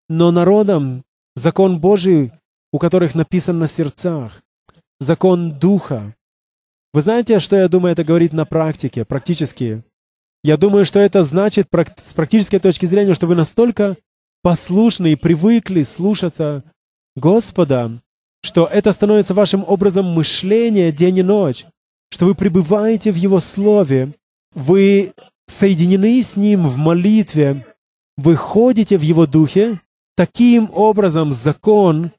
но 0.07 0.31
народом 0.31 1.03
закон 1.35 1.79
Божий, 1.79 2.31
у 2.71 2.79
которых 2.79 3.15
написан 3.15 3.59
на 3.59 3.67
сердцах, 3.67 4.43
закон 4.99 5.57
Духа, 5.57 6.15
вы 6.93 7.01
знаете, 7.01 7.39
что 7.39 7.55
я 7.55 7.69
думаю, 7.69 7.93
это 7.93 8.03
говорит 8.03 8.33
на 8.33 8.45
практике, 8.45 9.05
практически? 9.05 9.83
Я 10.43 10.57
думаю, 10.57 10.83
что 10.83 10.99
это 10.99 11.23
значит 11.23 11.69
с 12.03 12.13
практической 12.13 12.59
точки 12.59 12.85
зрения, 12.85 13.13
что 13.13 13.27
вы 13.27 13.35
настолько 13.35 13.95
послушны 14.41 15.13
и 15.13 15.15
привыкли 15.15 15.83
слушаться 15.83 16.63
Господа, 17.15 17.91
что 18.41 18.65
это 18.65 18.91
становится 18.91 19.33
вашим 19.33 19.63
образом 19.67 20.05
мышления 20.05 20.91
день 20.91 21.17
и 21.17 21.23
ночь, 21.23 21.65
что 22.09 22.25
вы 22.25 22.35
пребываете 22.35 23.11
в 23.11 23.15
Его 23.15 23.39
Слове, 23.39 24.15
вы 24.53 25.13
соединены 25.47 26.21
с 26.21 26.35
Ним 26.35 26.67
в 26.67 26.77
молитве, 26.77 27.65
вы 28.17 28.35
ходите 28.35 28.97
в 28.97 29.01
Его 29.01 29.27
Духе, 29.27 29.79
таким 30.15 30.69
образом 30.73 31.33
закон 31.33 32.11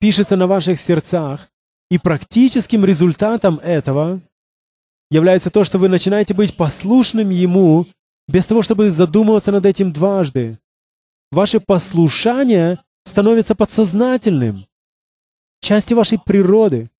пишется 0.00 0.36
на 0.36 0.46
ваших 0.46 0.80
сердцах, 0.80 1.50
и 1.90 1.98
практическим 1.98 2.84
результатом 2.84 3.58
этого 3.62 4.20
является 5.10 5.50
то, 5.50 5.64
что 5.64 5.78
вы 5.78 5.88
начинаете 5.88 6.34
быть 6.34 6.56
послушным 6.56 7.28
Ему 7.30 7.86
без 8.26 8.46
того, 8.46 8.62
чтобы 8.62 8.90
задумываться 8.90 9.52
над 9.52 9.66
этим 9.66 9.92
дважды. 9.92 10.58
Ваше 11.30 11.60
послушание 11.60 12.78
становится 13.04 13.54
подсознательным, 13.54 14.66
частью 15.60 15.96
вашей 15.96 16.18
природы. 16.18 16.90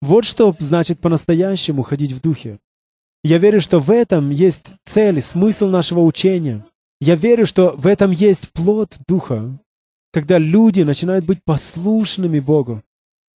Вот 0.00 0.24
что 0.24 0.54
значит 0.58 1.00
по-настоящему 1.00 1.82
ходить 1.82 2.12
в 2.12 2.20
духе. 2.20 2.58
Я 3.24 3.38
верю, 3.38 3.60
что 3.60 3.80
в 3.80 3.90
этом 3.90 4.30
есть 4.30 4.72
цель, 4.84 5.20
смысл 5.20 5.66
нашего 5.66 6.00
учения. 6.00 6.64
Я 7.00 7.16
верю, 7.16 7.46
что 7.46 7.74
в 7.76 7.86
этом 7.86 8.10
есть 8.10 8.52
плод 8.52 8.96
Духа, 9.08 9.58
когда 10.12 10.38
люди 10.38 10.82
начинают 10.82 11.24
быть 11.24 11.42
послушными 11.44 12.38
Богу 12.38 12.82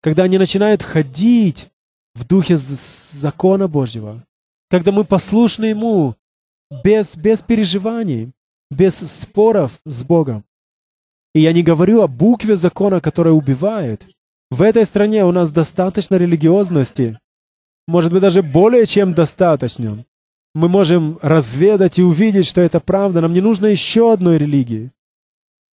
когда 0.03 0.25
они 0.25 0.37
начинают 0.37 0.83
ходить 0.83 1.69
в 2.15 2.27
духе 2.27 2.57
закона 2.57 3.69
Божьего, 3.69 4.23
когда 4.69 4.93
мы 4.93 5.05
послушны 5.05 5.67
Ему 5.67 6.15
без, 6.85 7.17
без 7.17 7.41
переживаний, 7.41 8.33
без 8.71 8.97
споров 8.97 9.81
с 9.85 10.05
Богом. 10.05 10.45
И 11.35 11.41
я 11.41 11.53
не 11.53 11.63
говорю 11.63 12.03
о 12.03 12.09
букве 12.09 12.57
закона, 12.57 13.01
которая 13.01 13.35
убивает. 13.35 14.07
В 14.51 14.63
этой 14.63 14.85
стране 14.85 15.25
у 15.25 15.33
нас 15.33 15.51
достаточно 15.51 16.17
религиозности, 16.17 17.19
может 17.89 18.13
быть, 18.13 18.21
даже 18.21 18.43
более 18.43 18.87
чем 18.87 19.15
достаточно. 19.15 20.05
Мы 20.55 20.69
можем 20.69 21.19
разведать 21.23 21.99
и 21.99 22.03
увидеть, 22.03 22.47
что 22.47 22.61
это 22.61 22.79
правда. 22.81 23.21
Нам 23.21 23.33
не 23.33 23.41
нужно 23.41 23.67
еще 23.67 24.13
одной 24.13 24.39
религии. 24.39 24.93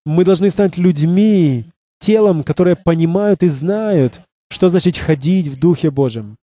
Мы 0.06 0.24
должны 0.24 0.48
стать 0.50 0.78
людьми, 0.78 1.66
телом, 1.98 2.44
которые 2.44 2.76
понимают 2.76 3.42
и 3.42 3.48
знают, 3.48 4.20
что 4.50 4.68
значит 4.68 4.96
ходить 4.96 5.48
в 5.48 5.58
Духе 5.58 5.90
Божьем. 5.90 6.36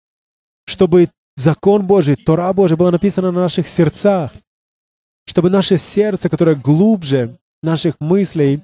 Чтобы 0.65 1.09
закон 1.35 1.87
Божий, 1.87 2.15
Тора 2.15 2.51
Божия 2.53 2.77
была 2.77 2.91
написана 2.91 3.31
на 3.31 3.41
наших 3.41 3.67
сердцах. 3.67 4.33
Чтобы 5.25 5.49
наше 5.49 5.77
сердце, 5.77 6.29
которое 6.29 6.55
глубже 6.55 7.37
наших 7.63 7.95
мыслей, 7.99 8.61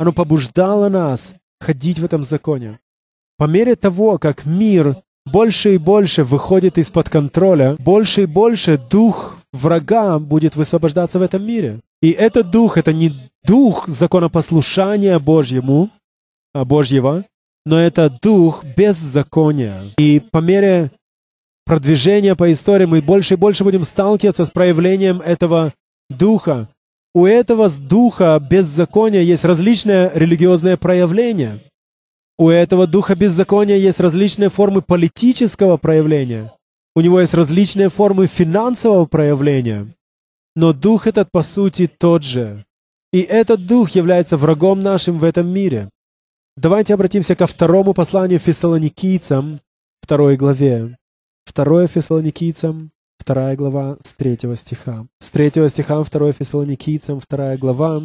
оно 0.00 0.14
побуждало 0.14 0.88
нас 0.88 1.34
ходить 1.60 1.98
в 1.98 2.04
этом 2.06 2.24
законе. 2.24 2.78
По 3.36 3.44
мере 3.44 3.76
того, 3.76 4.16
как 4.16 4.46
мир 4.46 4.96
больше 5.26 5.74
и 5.74 5.78
больше 5.78 6.24
выходит 6.24 6.78
из-под 6.78 7.10
контроля, 7.10 7.76
больше 7.78 8.22
и 8.22 8.26
больше 8.26 8.78
дух 8.78 9.36
врага 9.52 10.18
будет 10.18 10.56
высвобождаться 10.56 11.18
в 11.18 11.22
этом 11.22 11.44
мире. 11.46 11.80
И 12.00 12.12
этот 12.12 12.50
дух— 12.50 12.78
это 12.78 12.94
не 12.94 13.12
дух 13.44 13.88
законопослушания 13.88 15.18
Божьему, 15.18 15.90
а 16.54 16.64
Божьего, 16.64 17.26
но 17.66 17.78
это 17.78 18.08
дух 18.22 18.64
беззакония. 18.64 19.82
И 19.98 20.18
по 20.18 20.38
мере 20.38 20.92
продвижения 21.66 22.34
по 22.34 22.50
истории 22.50 22.86
мы 22.86 23.02
больше 23.02 23.34
и 23.34 23.36
больше 23.36 23.64
будем 23.64 23.84
сталкиваться 23.84 24.46
с 24.46 24.50
проявлением 24.50 25.20
этого 25.20 25.74
духа. 26.08 26.68
У 27.12 27.26
этого 27.26 27.68
духа 27.68 28.38
беззакония 28.38 29.22
есть 29.22 29.44
различные 29.44 30.12
религиозные 30.14 30.76
проявления. 30.76 31.58
У 32.38 32.48
этого 32.48 32.86
духа 32.86 33.16
беззакония 33.16 33.76
есть 33.76 33.98
различные 33.98 34.48
формы 34.48 34.80
политического 34.80 35.76
проявления. 35.76 36.52
У 36.94 37.00
него 37.00 37.20
есть 37.20 37.34
различные 37.34 37.88
формы 37.88 38.28
финансового 38.28 39.06
проявления. 39.06 39.88
Но 40.54 40.72
дух 40.72 41.06
этот, 41.06 41.30
по 41.32 41.42
сути, 41.42 41.86
тот 41.88 42.22
же. 42.22 42.64
И 43.12 43.20
этот 43.20 43.66
дух 43.66 43.90
является 43.90 44.36
врагом 44.36 44.82
нашим 44.82 45.18
в 45.18 45.24
этом 45.24 45.48
мире. 45.48 45.90
Давайте 46.56 46.94
обратимся 46.94 47.34
ко 47.34 47.46
второму 47.46 47.92
посланию 47.92 48.38
фессалоникийцам, 48.38 49.60
второй 50.00 50.36
главе. 50.36 50.96
Второе 51.44 51.88
фессалоникийцам, 51.88 52.90
вторая 53.20 53.54
глава, 53.54 53.98
с 54.02 54.14
третьего 54.14 54.56
стиха. 54.56 55.06
С 55.18 55.28
третьего 55.28 55.68
стиха 55.68 56.02
второе 56.02 56.32
фессалоникийцам, 56.32 57.20
вторая 57.20 57.58
глава. 57.58 58.02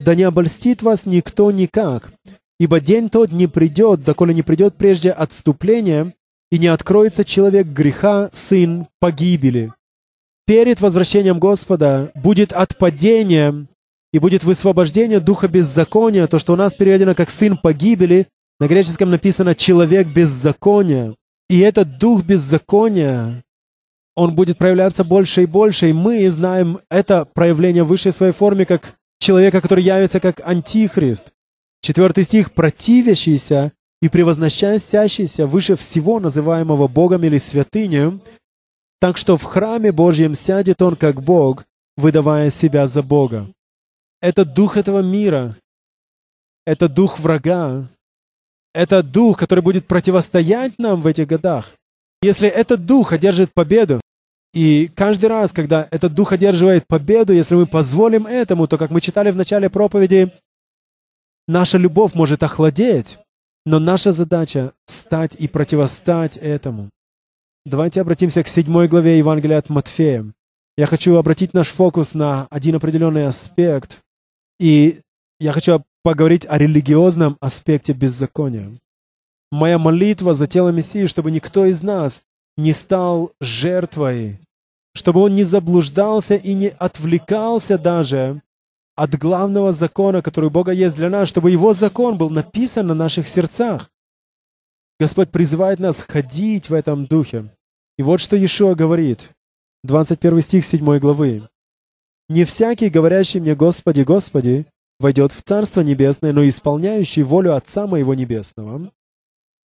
«Да 0.00 0.14
не 0.14 0.22
обольстит 0.24 0.82
вас 0.82 1.06
никто 1.06 1.50
никак, 1.50 2.12
ибо 2.58 2.80
день 2.80 3.10
тот 3.10 3.30
не 3.32 3.46
придет, 3.46 4.02
доколе 4.02 4.34
не 4.34 4.42
придет 4.42 4.74
прежде 4.74 5.10
отступление, 5.10 6.14
и 6.50 6.58
не 6.58 6.68
откроется 6.68 7.24
человек 7.24 7.66
греха, 7.66 8.30
сын 8.32 8.86
погибели. 9.00 9.72
перед 10.46 10.80
возвращением 10.80 11.40
Господа 11.40 12.12
будет 12.14 12.52
отпадение 12.52 13.66
и 14.12 14.20
будет 14.20 14.44
высвобождение 14.44 15.18
духа 15.18 15.48
беззакония, 15.48 16.28
то, 16.28 16.38
что 16.38 16.52
у 16.52 16.56
нас 16.56 16.72
переведено 16.72 17.14
как 17.14 17.30
«сын 17.30 17.56
погибели», 17.56 18.28
на 18.60 18.68
греческом 18.68 19.10
написано 19.10 19.56
«человек 19.56 20.06
беззакония». 20.06 21.14
И 21.48 21.58
этот 21.58 21.98
дух 21.98 22.22
беззакония, 22.22 23.42
он 24.16 24.34
будет 24.34 24.56
проявляться 24.56 25.04
больше 25.04 25.42
и 25.42 25.46
больше, 25.46 25.90
и 25.90 25.92
мы 25.92 26.28
знаем 26.30 26.80
это 26.90 27.26
проявление 27.26 27.84
в 27.84 27.88
высшей 27.88 28.12
своей 28.12 28.32
форме 28.32 28.64
как 28.64 28.94
человека, 29.20 29.60
который 29.60 29.84
явится 29.84 30.20
как 30.20 30.40
антихрист. 30.40 31.32
Четвертый 31.82 32.24
стих 32.24 32.52
«противящийся 32.52 33.72
и 34.00 34.08
превозносящийся 34.08 35.46
выше 35.46 35.76
всего 35.76 36.18
называемого 36.18 36.88
Богом 36.88 37.24
или 37.24 37.36
святыню, 37.36 38.20
так 39.00 39.18
что 39.18 39.36
в 39.36 39.42
храме 39.42 39.92
Божьем 39.92 40.34
сядет 40.34 40.80
он 40.80 40.96
как 40.96 41.22
Бог, 41.22 41.64
выдавая 41.96 42.50
себя 42.50 42.86
за 42.86 43.02
Бога». 43.02 43.48
Это 44.22 44.46
дух 44.46 44.78
этого 44.78 45.00
мира, 45.02 45.54
это 46.64 46.88
дух 46.88 47.18
врага, 47.18 47.86
это 48.72 49.02
дух, 49.02 49.38
который 49.38 49.62
будет 49.62 49.86
противостоять 49.86 50.78
нам 50.78 51.02
в 51.02 51.06
этих 51.06 51.26
годах. 51.26 51.70
Если 52.22 52.48
этот 52.48 52.86
дух 52.86 53.12
одержит 53.12 53.52
победу, 53.52 54.00
и 54.52 54.88
каждый 54.94 55.26
раз, 55.26 55.52
когда 55.52 55.86
этот 55.90 56.14
дух 56.14 56.32
одерживает 56.32 56.86
победу, 56.86 57.32
если 57.32 57.54
мы 57.54 57.66
позволим 57.66 58.26
этому, 58.26 58.66
то, 58.66 58.78
как 58.78 58.90
мы 58.90 59.00
читали 59.00 59.30
в 59.30 59.36
начале 59.36 59.68
проповеди, 59.68 60.32
наша 61.46 61.78
любовь 61.78 62.14
может 62.14 62.42
охладеть, 62.42 63.18
но 63.64 63.78
наша 63.78 64.12
задача— 64.12 64.72
стать 64.86 65.34
и 65.34 65.48
противостать 65.48 66.36
этому. 66.36 66.90
Давайте 67.64 68.00
обратимся 68.00 68.42
к 68.42 68.48
седьмой 68.48 68.88
главе 68.88 69.18
Евангелия 69.18 69.58
от 69.58 69.68
Матфея. 69.68 70.32
Я 70.76 70.86
хочу 70.86 71.16
обратить 71.16 71.52
наш 71.52 71.68
фокус 71.68 72.14
на 72.14 72.46
один 72.50 72.76
определенный 72.76 73.26
аспект, 73.26 74.00
и 74.60 75.00
я 75.40 75.52
хочу 75.52 75.82
поговорить 76.02 76.46
о 76.48 76.58
религиозном 76.58 77.36
аспекте 77.40 77.92
беззакония. 77.92 78.70
Моя 79.50 79.78
молитва 79.78 80.32
за 80.32 80.46
тело 80.46 80.68
Мессии, 80.68 81.06
чтобы 81.06 81.30
никто 81.30 81.66
из 81.66 81.82
нас 81.82 82.22
не 82.56 82.72
стал 82.72 83.32
жертвой, 83.40 84.38
чтобы 84.94 85.20
он 85.20 85.34
не 85.34 85.44
заблуждался 85.44 86.36
и 86.36 86.54
не 86.54 86.68
отвлекался 86.68 87.78
даже 87.78 88.42
от 88.94 89.14
главного 89.16 89.72
закона, 89.72 90.22
который 90.22 90.46
у 90.46 90.50
Бога 90.50 90.72
есть 90.72 90.96
для 90.96 91.10
нас, 91.10 91.28
чтобы 91.28 91.50
Его 91.50 91.74
закон 91.74 92.16
был 92.16 92.30
написан 92.30 92.86
на 92.86 92.94
наших 92.94 93.28
сердцах. 93.28 93.90
Господь 94.98 95.30
призывает 95.30 95.78
нас 95.78 96.00
ходить 96.00 96.70
в 96.70 96.74
этом 96.74 97.04
духе. 97.04 97.44
И 97.98 98.02
вот 98.02 98.20
что 98.20 98.36
Иешуа 98.36 98.74
говорит, 98.74 99.30
21 99.84 100.40
стих 100.40 100.64
7 100.64 100.98
главы. 100.98 101.42
«Не 102.28 102.44
всякий, 102.44 102.88
говорящий 102.88 103.40
мне, 103.40 103.54
Господи, 103.54 104.00
Господи, 104.00 104.66
войдет 104.98 105.32
в 105.32 105.42
Царство 105.42 105.82
Небесное, 105.82 106.32
но 106.32 106.46
исполняющий 106.48 107.22
волю 107.22 107.54
Отца 107.54 107.86
Моего 107.86 108.14
Небесного. 108.14 108.90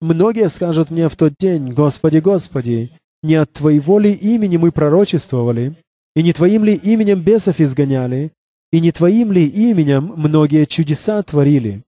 Многие 0.00 0.48
скажут 0.48 0.90
мне 0.90 1.08
в 1.08 1.16
тот 1.16 1.34
день, 1.38 1.72
Господи, 1.72 2.18
Господи, 2.18 2.90
не 3.22 3.34
от 3.34 3.52
Твоего 3.52 3.98
ли 3.98 4.12
имени 4.12 4.56
мы 4.56 4.72
пророчествовали, 4.72 5.76
и 6.16 6.22
не 6.22 6.32
Твоим 6.32 6.64
ли 6.64 6.74
именем 6.74 7.22
бесов 7.22 7.60
изгоняли, 7.60 8.32
и 8.72 8.80
не 8.80 8.92
Твоим 8.92 9.30
ли 9.30 9.44
именем 9.44 10.12
многие 10.16 10.64
чудеса 10.64 11.22
творили? 11.22 11.82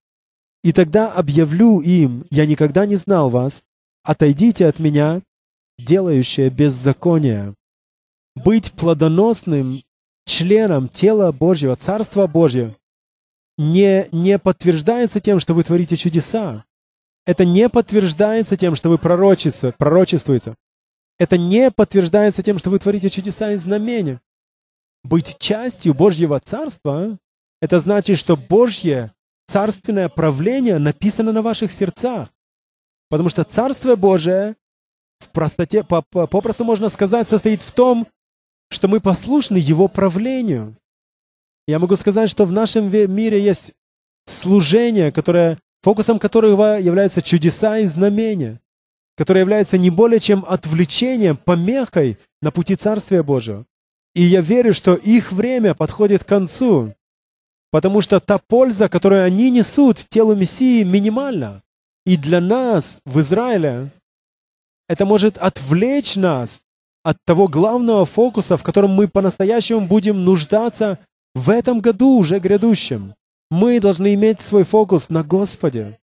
И 0.63 0.73
тогда 0.73 1.11
объявлю 1.11 1.81
им, 1.81 2.27
я 2.31 2.47
никогда 2.47 2.87
не 2.87 2.97
знал 2.97 3.31
вас, 3.31 3.63
отойдите 4.05 4.67
от 4.67 4.79
меня, 4.79 5.23
делающие 5.79 6.51
беззаконие. 6.51 7.55
Быть 8.37 8.73
плодоносным 8.73 9.81
членом 10.27 10.89
тела 10.89 11.33
Божьего, 11.33 11.77
Царства 11.77 12.27
Божьего, 12.27 12.77
не, 13.59 14.07
не 14.13 14.39
подтверждается 14.39 15.21
тем, 15.21 15.41
что 15.41 15.55
вы 15.55 15.65
творите 15.65 15.97
чудеса. 15.97 16.65
Это 17.25 17.45
не 17.45 17.69
подтверждается 17.69 18.57
тем, 18.57 18.75
что 18.75 18.89
вы 18.89 18.99
пророчица, 18.99 19.73
пророчествуете. 19.79 20.55
Это 21.19 21.39
не 21.39 21.71
подтверждается 21.71 22.43
тем, 22.43 22.59
что 22.59 22.71
вы 22.71 22.79
творите 22.79 23.11
чудеса 23.11 23.53
и 23.53 23.57
знамения. 23.57 24.21
Быть 25.05 25.37
частью 25.39 25.95
Божьего 25.95 26.41
Царства— 26.41 27.19
это 27.61 27.79
значит, 27.79 28.19
что 28.19 28.37
Божье 28.37 29.13
царственное 29.47 30.09
правление 30.09 30.79
написано 30.79 31.33
на 31.33 31.43
ваших 31.43 31.71
сердцах. 31.71 32.33
Потому 33.09 33.29
что 33.29 33.45
Царство 33.45 33.97
Божие 33.97 34.57
в 35.19 35.29
простоте, 35.29 35.85
попросту 35.85 36.65
можно 36.65 36.89
сказать, 36.89 37.29
состоит 37.29 37.61
в 37.61 37.73
том, 37.73 38.07
что 38.71 38.89
мы 38.89 39.01
послушны 39.01 39.59
Его 39.59 39.87
правлению. 39.87 40.77
Я 41.69 41.79
могу 41.79 41.95
сказать, 41.97 42.31
что 42.31 42.45
в 42.45 42.53
нашем 42.53 42.91
мире 42.91 43.41
есть 43.41 43.75
служение, 44.27 45.13
которое, 45.13 45.59
фокусом 45.83 46.19
которого 46.19 46.79
являются 46.79 47.23
чудеса 47.23 47.79
и 47.79 47.87
знамения, 47.87 48.61
которое 49.17 49.41
является 49.41 49.79
не 49.79 49.91
более 49.91 50.21
чем 50.21 50.45
отвлечением, 50.47 51.37
помехой 51.37 52.19
на 52.41 52.51
пути 52.51 52.77
Царствия 52.77 53.23
Божьего. 53.23 53.67
И 54.15 54.23
я 54.23 54.41
верю, 54.41 54.75
что 54.75 54.95
их 54.95 55.33
время 55.33 55.75
подходит 55.75 56.25
к 56.25 56.29
концу, 56.29 56.95
потому 57.71 58.01
что 58.03 58.21
та 58.21 58.39
польза, 58.39 58.89
которую 58.89 59.25
они 59.25 59.51
несут 59.51 59.99
телу 60.09 60.35
Мессии, 60.35 60.85
минимальна. 60.85 61.63
И 62.05 62.17
для 62.17 62.41
нас 62.41 63.01
в 63.05 63.21
Израиле 63.21 63.91
это 64.89 65.07
может 65.07 65.39
отвлечь 65.39 66.17
нас 66.17 66.61
от 67.03 67.17
того 67.25 67.49
главного 67.49 68.05
фокуса, 68.05 68.57
в 68.57 68.63
котором 68.63 68.91
мы 68.91 69.09
по-настоящему 69.09 69.87
будем 69.87 70.25
нуждаться 70.25 70.99
в 71.35 71.51
этом 71.51 71.81
году 71.81 72.19
уже 72.19 72.39
грядущем. 72.39 73.15
Мы 73.53 73.81
должны 73.81 74.15
иметь 74.15 74.41
свой 74.41 74.65
фокус 74.65 75.11
на 75.11 75.23
Господе. 75.23 75.99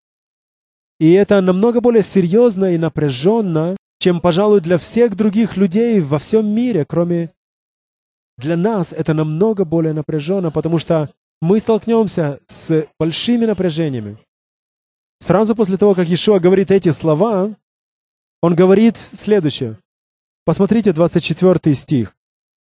И 0.99 1.13
это 1.13 1.41
намного 1.41 1.81
более 1.81 2.03
серьезно 2.03 2.75
и 2.75 2.77
напряженно, 2.77 3.75
чем, 3.97 4.21
пожалуй, 4.21 4.61
для 4.61 4.77
всех 4.77 5.15
других 5.15 5.57
людей 5.57 5.99
во 5.99 6.19
всем 6.19 6.45
мире, 6.45 6.85
кроме... 6.85 7.31
Для 8.37 8.55
нас 8.55 8.91
это 8.91 9.15
намного 9.15 9.65
более 9.65 9.93
напряженно, 9.93 10.51
потому 10.51 10.77
что 10.77 11.11
мы 11.41 11.59
столкнемся 11.59 12.39
с 12.45 12.85
большими 12.99 13.47
напряжениями. 13.47 14.17
Сразу 15.17 15.55
после 15.55 15.77
того, 15.77 15.95
как 15.95 16.07
Иешуа 16.07 16.37
говорит 16.37 16.69
эти 16.69 16.89
слова, 16.91 17.49
он 18.43 18.53
говорит 18.53 18.95
следующее. 19.17 19.79
Посмотрите 20.45 20.93
24 20.93 21.73
стих. 21.73 22.15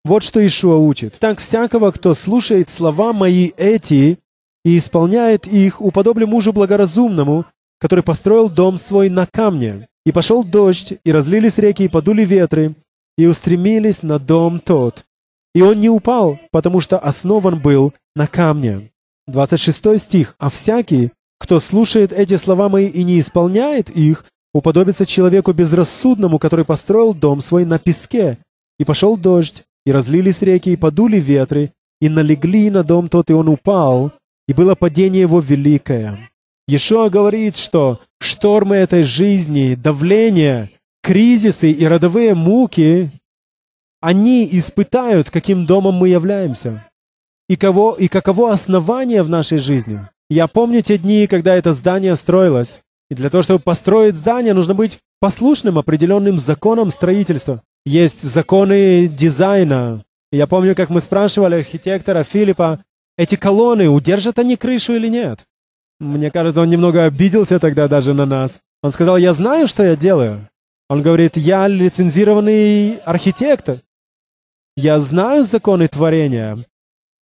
Вот 0.05 0.23
что 0.23 0.39
Ишуа 0.47 0.77
учит. 0.77 1.19
«Так 1.19 1.39
всякого, 1.39 1.91
кто 1.91 2.13
слушает 2.13 2.69
слова 2.69 3.11
мои 3.11 3.51
эти 3.57 4.19
и 4.63 4.77
исполняет 4.77 5.47
их, 5.47 5.81
уподоблю 5.81 6.27
мужу 6.27 6.53
благоразумному, 6.53 7.45
который 7.79 8.03
построил 8.03 8.49
дом 8.49 8.77
свой 8.77 9.09
на 9.09 9.25
камне. 9.25 9.87
И 10.05 10.11
пошел 10.11 10.43
дождь, 10.43 10.93
и 11.03 11.11
разлились 11.11 11.57
реки, 11.57 11.83
и 11.83 11.89
подули 11.89 12.23
ветры, 12.23 12.75
и 13.17 13.25
устремились 13.25 14.03
на 14.03 14.19
дом 14.19 14.59
тот. 14.59 15.05
И 15.53 15.61
он 15.61 15.79
не 15.79 15.89
упал, 15.89 16.39
потому 16.51 16.81
что 16.81 16.97
основан 16.97 17.59
был 17.59 17.93
на 18.15 18.27
камне». 18.27 18.91
26 19.27 19.99
стих. 19.99 20.35
«А 20.39 20.49
всякий, 20.49 21.11
кто 21.39 21.59
слушает 21.59 22.13
эти 22.13 22.35
слова 22.35 22.69
мои 22.69 22.87
и 22.87 23.03
не 23.03 23.19
исполняет 23.19 23.89
их, 23.89 24.25
уподобится 24.53 25.05
человеку 25.05 25.53
безрассудному, 25.53 26.39
который 26.39 26.65
построил 26.65 27.13
дом 27.13 27.41
свой 27.41 27.65
на 27.65 27.79
песке. 27.79 28.37
И 28.79 28.85
пошел 28.85 29.17
дождь, 29.17 29.63
и 29.85 29.91
разлились 29.91 30.41
реки, 30.41 30.71
и 30.71 30.75
подули 30.75 31.17
ветры, 31.17 31.71
и 32.01 32.09
налегли 32.09 32.69
на 32.69 32.83
дом 32.83 33.07
тот, 33.09 33.29
и 33.29 33.33
он 33.33 33.49
упал, 33.49 34.11
и 34.47 34.53
было 34.53 34.75
падение 34.75 35.21
его 35.21 35.39
великое. 35.39 36.17
Ешуа 36.67 37.09
говорит, 37.09 37.57
что 37.57 38.01
штормы 38.19 38.75
этой 38.75 39.03
жизни, 39.03 39.75
давление, 39.75 40.69
кризисы 41.01 41.71
и 41.71 41.85
родовые 41.85 42.33
муки, 42.33 43.09
они 44.01 44.47
испытают, 44.51 45.29
каким 45.29 45.65
домом 45.65 45.95
мы 45.95 46.09
являемся. 46.09 46.85
И, 47.49 47.55
кого, 47.55 47.93
и 47.93 48.07
каково 48.09 48.51
основание 48.51 49.23
в 49.23 49.29
нашей 49.29 49.57
жизни. 49.57 50.01
Я 50.29 50.47
помню 50.47 50.81
те 50.81 50.97
дни, 50.97 51.27
когда 51.27 51.55
это 51.55 51.71
здание 51.71 52.15
строилось. 52.17 52.81
И 53.09 53.15
для 53.15 53.29
того, 53.29 53.43
чтобы 53.43 53.59
построить 53.59 54.15
здание, 54.15 54.53
нужно 54.53 54.73
быть 54.73 54.99
послушным 55.21 55.77
определенным 55.77 56.39
законам 56.39 56.91
строительства. 56.91 57.63
Есть 57.85 58.21
законы 58.21 59.07
дизайна. 59.07 60.03
Я 60.33 60.45
помню, 60.45 60.75
как 60.75 60.89
мы 60.89 60.99
спрашивали 60.99 61.55
архитектора 61.55 62.23
Филиппа, 62.25 62.83
эти 63.17 63.35
колонны, 63.35 63.89
удержат 63.89 64.39
они 64.39 64.55
крышу 64.55 64.93
или 64.93 65.07
нет? 65.07 65.45
Мне 65.99 66.29
кажется, 66.29 66.61
он 66.61 66.69
немного 66.69 67.05
обиделся 67.05 67.59
тогда 67.59 67.87
даже 67.87 68.13
на 68.13 68.25
нас. 68.25 68.61
Он 68.83 68.91
сказал, 68.91 69.17
я 69.17 69.33
знаю, 69.33 69.67
что 69.67 69.83
я 69.83 69.95
делаю. 69.95 70.47
Он 70.89 71.01
говорит, 71.01 71.35
я 71.35 71.67
лицензированный 71.67 72.97
архитектор. 72.97 73.79
Я 74.75 74.99
знаю 74.99 75.43
законы 75.43 75.87
творения, 75.87 76.65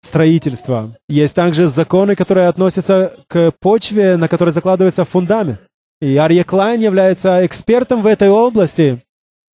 строительства. 0.02 0.88
Есть 1.10 1.36
также 1.36 1.68
законы, 1.68 2.16
которые 2.16 2.48
относятся 2.48 3.18
к 3.28 3.52
почве, 3.60 4.16
на 4.16 4.30
которой 4.30 4.52
закладывается 4.52 5.04
фундамент. 5.04 5.60
И 6.00 6.18
Арья 6.18 6.44
Клайн 6.44 6.82
является 6.82 7.46
экспертом 7.46 8.02
в 8.02 8.08
этой 8.08 8.30
области. 8.30 9.00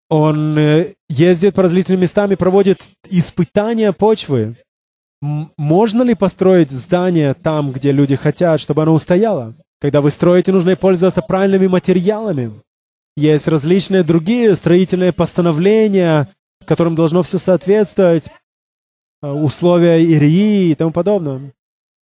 Он 0.09 0.57
э, 0.59 0.93
ездит 1.09 1.55
по 1.55 1.63
различным 1.63 1.99
местам 1.99 2.31
и 2.31 2.35
проводит 2.35 2.79
испытания 3.09 3.91
почвы. 3.91 4.55
Можно 5.21 6.03
ли 6.03 6.13
построить 6.13 6.71
здание 6.71 7.33
там, 7.33 7.71
где 7.71 7.91
люди 7.91 8.15
хотят, 8.15 8.59
чтобы 8.59 8.83
оно 8.83 8.93
устояло? 8.93 9.53
Когда 9.79 10.01
вы 10.01 10.11
строите, 10.11 10.51
нужно 10.51 10.75
пользоваться 10.75 11.21
правильными 11.21 11.67
материалами. 11.67 12.51
Есть 13.17 13.47
различные 13.47 14.03
другие 14.03 14.55
строительные 14.55 15.13
постановления, 15.13 16.29
которым 16.65 16.95
должно 16.95 17.23
все 17.23 17.37
соответствовать, 17.37 18.29
э, 19.21 19.31
условия 19.31 20.03
ИРИ 20.03 20.71
и 20.71 20.75
тому 20.75 20.91
подобное. 20.91 21.53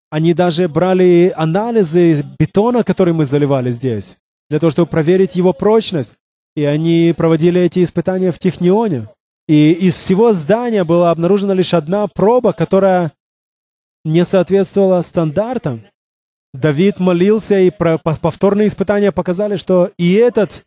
Они 0.10 0.34
даже 0.34 0.67
брали 0.67 1.34
анализы 1.36 2.26
бетона, 2.39 2.84
который 2.84 3.13
мы 3.13 3.26
заливали 3.26 3.71
здесь, 3.71 4.17
для 4.50 4.60
того, 4.60 4.71
чтобы 4.71 4.89
проверить 4.89 5.36
его 5.36 5.54
прочность. 5.54 6.13
И 6.56 6.65
они 6.65 7.13
проводили 7.15 7.62
эти 7.62 7.82
испытания 7.82 8.32
в 8.32 8.39
Технионе. 8.39 9.08
И 9.47 9.71
из 9.73 9.97
всего 9.97 10.34
здания 10.34 10.84
была 10.84 11.12
обнаружена 11.12 11.54
лишь 11.54 11.73
одна 11.73 12.08
проба, 12.08 12.54
которая 12.54 13.13
не 14.06 14.25
соответствовала 14.25 15.01
стандартам. 15.01 15.84
Давид 16.54 16.99
молился, 16.99 17.60
и 17.60 17.71
повторные 17.71 18.67
испытания 18.67 19.12
показали, 19.12 19.56
что 19.56 19.91
и 19.97 20.13
этот 20.13 20.63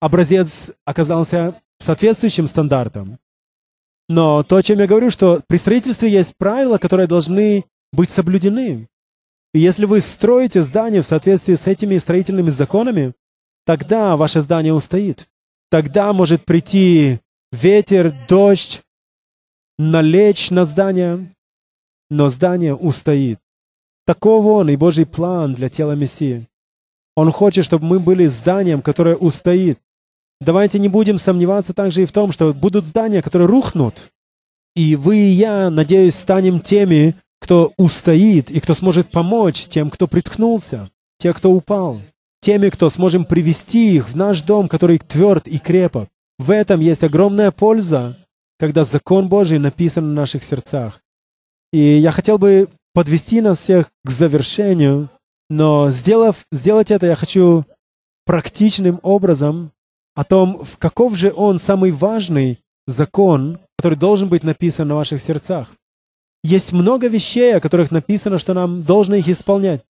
образец 0.00 0.72
оказался 0.84 1.60
соответствующим 1.78 2.46
стандартам. 2.46 3.18
Но 4.08 4.42
то, 4.42 4.56
о 4.56 4.62
чем 4.62 4.80
я 4.80 4.86
говорю, 4.86 5.10
что 5.10 5.40
при 5.46 5.56
строительстве 5.56 6.10
есть 6.10 6.36
правила, 6.36 6.78
которые 6.78 7.06
должны 7.06 7.64
быть 7.92 8.10
соблюдены. 8.10 8.88
И 9.52 9.58
если 9.58 9.84
вы 9.84 10.00
строите 10.00 10.62
здание 10.62 11.02
в 11.02 11.06
соответствии 11.06 11.54
с 11.54 11.66
этими 11.66 11.98
строительными 11.98 12.50
законами, 12.50 13.14
тогда 13.66 14.16
ваше 14.16 14.40
здание 14.40 14.72
устоит. 14.72 15.28
Тогда 15.70 16.12
может 16.12 16.44
прийти 16.44 17.20
ветер, 17.52 18.12
дождь, 18.28 18.82
налечь 19.78 20.50
на 20.50 20.64
здание, 20.64 21.34
но 22.08 22.28
здание 22.28 22.74
устоит. 22.74 23.38
Таков 24.06 24.44
он 24.46 24.70
и 24.70 24.76
Божий 24.76 25.06
план 25.06 25.54
для 25.54 25.68
тела 25.68 25.92
Мессии. 25.92 26.48
Он 27.16 27.30
хочет, 27.30 27.64
чтобы 27.64 27.86
мы 27.86 28.00
были 28.00 28.26
зданием, 28.26 28.82
которое 28.82 29.16
устоит. 29.16 29.78
Давайте 30.40 30.78
не 30.78 30.88
будем 30.88 31.18
сомневаться 31.18 31.74
также 31.74 32.02
и 32.02 32.06
в 32.06 32.12
том, 32.12 32.32
что 32.32 32.54
будут 32.54 32.86
здания, 32.86 33.22
которые 33.22 33.46
рухнут. 33.46 34.10
И 34.74 34.96
вы 34.96 35.18
и 35.18 35.30
я, 35.30 35.68
надеюсь, 35.70 36.14
станем 36.14 36.60
теми, 36.60 37.14
кто 37.40 37.72
устоит 37.76 38.50
и 38.50 38.60
кто 38.60 38.74
сможет 38.74 39.10
помочь 39.10 39.66
тем, 39.66 39.90
кто 39.90 40.06
приткнулся, 40.06 40.88
те, 41.18 41.32
кто 41.32 41.50
упал, 41.50 42.00
теми, 42.40 42.68
кто 42.70 42.88
сможем 42.88 43.24
привести 43.24 43.96
их 43.96 44.08
в 44.08 44.16
наш 44.16 44.42
дом, 44.42 44.68
который 44.68 44.98
тверд 44.98 45.46
и 45.46 45.58
крепок. 45.58 46.08
В 46.40 46.52
этом 46.52 46.80
есть 46.80 47.04
огромная 47.04 47.50
польза, 47.50 48.16
когда 48.58 48.82
закон 48.82 49.28
Божий 49.28 49.58
написан 49.58 50.04
в 50.08 50.14
наших 50.14 50.42
сердцах. 50.42 51.02
И 51.70 51.78
я 51.78 52.12
хотел 52.12 52.38
бы 52.38 52.68
подвести 52.94 53.42
нас 53.42 53.60
всех 53.60 53.90
к 54.02 54.10
завершению, 54.10 55.10
но 55.50 55.90
сделав, 55.90 56.46
сделать 56.50 56.90
это 56.90 57.04
я 57.04 57.14
хочу 57.14 57.66
практичным 58.24 59.00
образом, 59.02 59.70
о 60.14 60.24
том, 60.24 60.64
в 60.64 60.78
каков 60.78 61.14
же 61.14 61.30
он 61.36 61.58
самый 61.58 61.90
важный 61.90 62.58
закон, 62.86 63.58
который 63.76 63.98
должен 63.98 64.30
быть 64.30 64.42
написан 64.42 64.88
на 64.88 64.94
ваших 64.94 65.20
сердцах. 65.20 65.68
Есть 66.42 66.72
много 66.72 67.08
вещей, 67.08 67.54
о 67.54 67.60
которых 67.60 67.90
написано, 67.90 68.38
что 68.38 68.54
нам 68.54 68.82
должно 68.82 69.16
их 69.16 69.28
исполнять. 69.28 69.82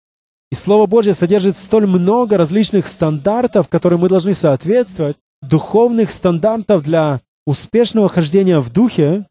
И 0.52 0.56
Слово 0.56 0.88
Божье 0.88 1.14
содержит 1.14 1.58
столь 1.58 1.86
много 1.86 2.38
различных 2.38 2.88
стандартов, 2.88 3.68
которые 3.68 4.00
мы 4.00 4.10
должны 4.10 4.34
соответствовать, 4.34 5.18
духовных 5.42 6.12
стандартов 6.12 6.84
для 6.84 7.22
успешного 7.46 8.10
хождения 8.10 8.60
в 8.60 8.72
духе, 8.72 9.26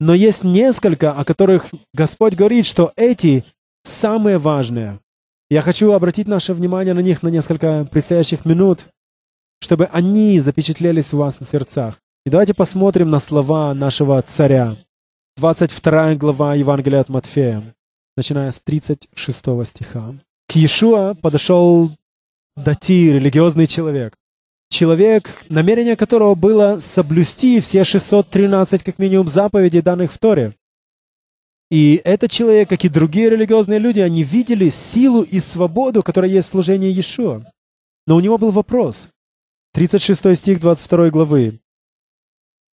но 0.00 0.14
есть 0.14 0.44
несколько, 0.44 1.12
о 1.12 1.24
которых 1.24 1.66
Господь 1.94 2.34
говорит, 2.34 2.66
что 2.66 2.92
эти 2.96 3.44
самые 3.84 4.38
важные. 4.38 5.00
Я 5.48 5.62
хочу 5.62 5.92
обратить 5.92 6.26
наше 6.26 6.54
внимание 6.54 6.92
на 6.92 7.00
них 7.00 7.22
на 7.22 7.28
несколько 7.28 7.84
предстоящих 7.84 8.44
минут 8.44 8.86
чтобы 9.60 9.86
они 9.86 10.38
запечатлелись 10.40 11.12
у 11.12 11.18
вас 11.18 11.40
на 11.40 11.46
сердцах. 11.46 12.00
И 12.24 12.30
давайте 12.30 12.54
посмотрим 12.54 13.08
на 13.08 13.20
слова 13.20 13.74
нашего 13.74 14.20
царя. 14.22 14.76
22 15.36 16.14
глава 16.14 16.54
Евангелия 16.54 17.00
от 17.00 17.08
Матфея, 17.08 17.74
начиная 18.16 18.50
с 18.50 18.60
36 18.60 19.66
стиха. 19.66 20.14
К 20.48 20.56
Иешуа 20.56 21.14
подошел 21.14 21.90
Дати, 22.56 23.12
религиозный 23.12 23.66
человек. 23.66 24.16
Человек, 24.76 25.42
намерение 25.48 25.96
которого 25.96 26.34
было 26.34 26.80
соблюсти 26.80 27.60
все 27.60 27.82
613 27.82 28.82
как 28.82 28.98
минимум 28.98 29.26
заповедей, 29.26 29.80
данных 29.80 30.12
в 30.12 30.18
Торе. 30.18 30.52
И 31.70 31.98
этот 32.04 32.30
человек, 32.30 32.68
как 32.68 32.84
и 32.84 32.90
другие 32.90 33.30
религиозные 33.30 33.78
люди, 33.78 34.00
они 34.00 34.22
видели 34.22 34.68
силу 34.68 35.22
и 35.22 35.40
свободу, 35.40 36.02
которая 36.02 36.30
есть 36.30 36.48
в 36.48 36.50
служении 36.50 36.90
Иешуа. 36.90 37.50
Но 38.06 38.16
у 38.16 38.20
него 38.20 38.36
был 38.36 38.50
вопрос. 38.50 39.08
36 39.72 40.36
стих 40.36 40.60
22 40.60 41.08
главы. 41.08 41.58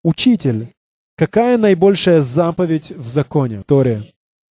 «Учитель, 0.05 0.75
какая 1.17 1.57
наибольшая 1.57 2.21
заповедь 2.21 2.91
в 2.91 3.09
законе, 3.09 3.63
Торе?» 3.67 4.03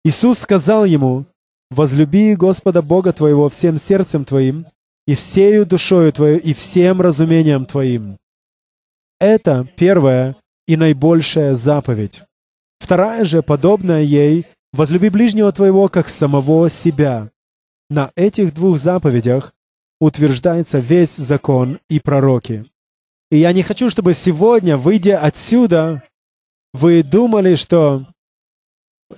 Иисус 0.04 0.40
сказал 0.40 0.84
ему, 0.84 1.26
«Возлюби 1.72 2.36
Господа 2.36 2.82
Бога 2.82 3.14
твоего 3.14 3.48
всем 3.48 3.78
сердцем 3.78 4.26
твоим, 4.26 4.66
и 5.10 5.16
всею 5.16 5.66
душою 5.66 6.14
твою, 6.14 6.38
и 6.38 6.54
всем 6.54 7.02
разумением 7.02 7.66
твоим». 7.66 8.20
Это 9.20 9.68
первая 9.76 10.36
и 10.68 10.78
наибольшая 10.78 11.56
заповедь. 11.56 12.22
Вторая 12.78 13.24
же, 13.26 13.42
подобная 13.42 14.04
ей, 14.04 14.46
«Возлюби 14.72 15.10
ближнего 15.10 15.52
твоего, 15.52 15.88
как 15.88 16.10
самого 16.10 16.70
себя». 16.70 17.32
На 17.90 18.12
этих 18.16 18.54
двух 18.54 18.78
заповедях 18.78 19.52
утверждается 20.00 20.78
весь 20.78 21.16
закон 21.16 21.80
и 21.90 22.00
пророки. 22.00 22.66
И 23.32 23.38
я 23.38 23.52
не 23.52 23.64
хочу, 23.64 23.90
чтобы 23.90 24.14
сегодня, 24.14 24.78
выйдя 24.78 25.18
отсюда, 25.18 26.04
вы 26.72 27.02
думали, 27.02 27.56
что 27.56 28.06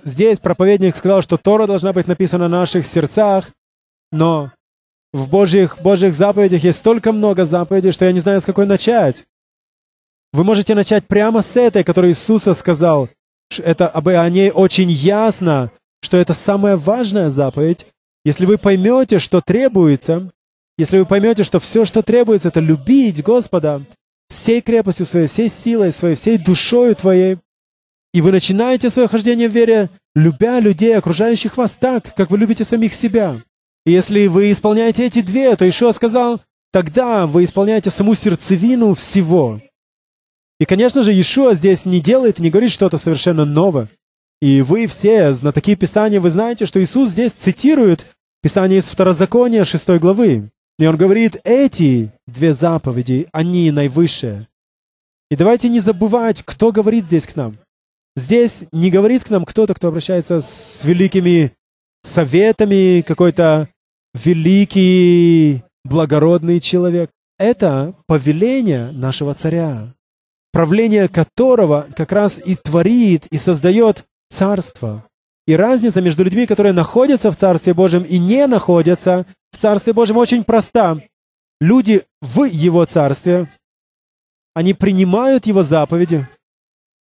здесь 0.04 0.40
проповедник 0.40 0.96
сказал, 0.96 1.20
что 1.20 1.36
Тора 1.36 1.66
должна 1.66 1.92
быть 1.92 2.06
написана 2.06 2.48
на 2.48 2.60
наших 2.60 2.86
сердцах, 2.86 3.50
но 4.10 4.52
в 5.12 5.28
Божьих, 5.28 5.78
в 5.78 5.82
Божьих 5.82 6.14
заповедях 6.14 6.64
есть 6.64 6.78
столько 6.78 7.12
много 7.12 7.44
заповедей, 7.44 7.92
что 7.92 8.04
я 8.04 8.12
не 8.12 8.20
знаю, 8.20 8.40
с 8.40 8.44
какой 8.44 8.66
начать. 8.66 9.24
Вы 10.32 10.44
можете 10.44 10.74
начать 10.74 11.06
прямо 11.06 11.42
с 11.42 11.56
этой, 11.56 11.84
которую 11.84 12.12
Иисуса 12.12 12.54
сказал. 12.54 13.10
Это 13.58 13.86
об 13.88 14.08
о 14.08 14.28
ней 14.30 14.50
очень 14.50 14.90
ясно, 14.90 15.70
что 16.02 16.16
это 16.16 16.32
самая 16.32 16.76
важная 16.76 17.28
заповедь. 17.28 17.86
Если 18.24 18.46
вы 18.46 18.56
поймете, 18.56 19.18
что 19.18 19.40
требуется, 19.42 20.30
если 20.78 20.98
вы 20.98 21.04
поймете, 21.04 21.42
что 21.42 21.60
все, 21.60 21.84
что 21.84 22.02
требуется, 22.02 22.48
это 22.48 22.60
любить 22.60 23.22
Господа 23.22 23.84
всей 24.30 24.62
крепостью 24.62 25.04
своей, 25.04 25.26
всей 25.26 25.50
силой 25.50 25.92
своей, 25.92 26.14
всей 26.14 26.38
душою 26.38 26.96
твоей, 26.96 27.38
и 28.14 28.22
вы 28.22 28.32
начинаете 28.32 28.88
свое 28.88 29.08
хождение 29.08 29.48
в 29.48 29.52
вере, 29.52 29.90
любя 30.14 30.60
людей, 30.60 30.96
окружающих 30.96 31.58
вас 31.58 31.72
так, 31.72 32.14
как 32.14 32.30
вы 32.30 32.38
любите 32.38 32.64
самих 32.64 32.94
себя. 32.94 33.36
Если 33.84 34.28
вы 34.28 34.52
исполняете 34.52 35.06
эти 35.06 35.22
две, 35.22 35.54
то 35.56 35.68
Ишуа 35.68 35.92
сказал, 35.92 36.40
тогда 36.72 37.26
вы 37.26 37.44
исполняете 37.44 37.90
саму 37.90 38.14
сердцевину 38.14 38.94
всего. 38.94 39.60
И, 40.60 40.64
конечно 40.64 41.02
же, 41.02 41.12
Иешуа 41.12 41.54
здесь 41.54 41.84
не 41.84 42.00
делает, 42.00 42.38
не 42.38 42.50
говорит 42.50 42.70
что-то 42.70 42.96
совершенно 42.96 43.44
новое. 43.44 43.88
И 44.40 44.62
вы 44.62 44.86
все, 44.86 45.32
знатоки 45.32 45.74
Писания, 45.74 46.20
вы 46.20 46.30
знаете, 46.30 46.66
что 46.66 46.82
Иисус 46.82 47.10
здесь 47.10 47.32
цитирует 47.32 48.06
Писание 48.42 48.78
из 48.78 48.86
Второзакония 48.86 49.64
6 49.64 49.88
главы. 50.00 50.50
И 50.78 50.86
он 50.86 50.96
говорит, 50.96 51.36
эти 51.44 52.12
две 52.26 52.52
заповеди, 52.52 53.28
они 53.32 53.70
наивысшие. 53.70 54.46
И 55.30 55.36
давайте 55.36 55.68
не 55.68 55.80
забывать, 55.80 56.42
кто 56.44 56.72
говорит 56.72 57.06
здесь 57.06 57.26
к 57.26 57.36
нам. 57.36 57.58
Здесь 58.16 58.64
не 58.72 58.90
говорит 58.90 59.24
к 59.24 59.30
нам 59.30 59.44
кто-то, 59.44 59.74
кто 59.74 59.88
обращается 59.88 60.40
с 60.40 60.84
великими 60.84 61.52
советами, 62.02 63.00
какой-то 63.00 63.68
великий, 64.14 65.62
благородный 65.84 66.60
человек. 66.60 67.10
Это 67.38 67.94
повеление 68.06 68.92
нашего 68.92 69.34
царя, 69.34 69.86
правление 70.52 71.08
которого 71.08 71.86
как 71.96 72.12
раз 72.12 72.40
и 72.44 72.54
творит, 72.54 73.26
и 73.26 73.38
создает 73.38 74.04
царство. 74.30 75.04
И 75.46 75.56
разница 75.56 76.00
между 76.00 76.22
людьми, 76.22 76.46
которые 76.46 76.72
находятся 76.72 77.30
в 77.30 77.36
Царстве 77.36 77.74
Божьем 77.74 78.02
и 78.02 78.18
не 78.18 78.46
находятся 78.46 79.26
в 79.50 79.58
Царстве 79.58 79.92
Божьем, 79.92 80.16
очень 80.16 80.44
проста. 80.44 80.98
Люди 81.60 82.02
в 82.20 82.44
Его 82.44 82.84
Царстве, 82.84 83.48
они 84.54 84.72
принимают 84.74 85.46
Его 85.46 85.62
заповеди 85.62 86.28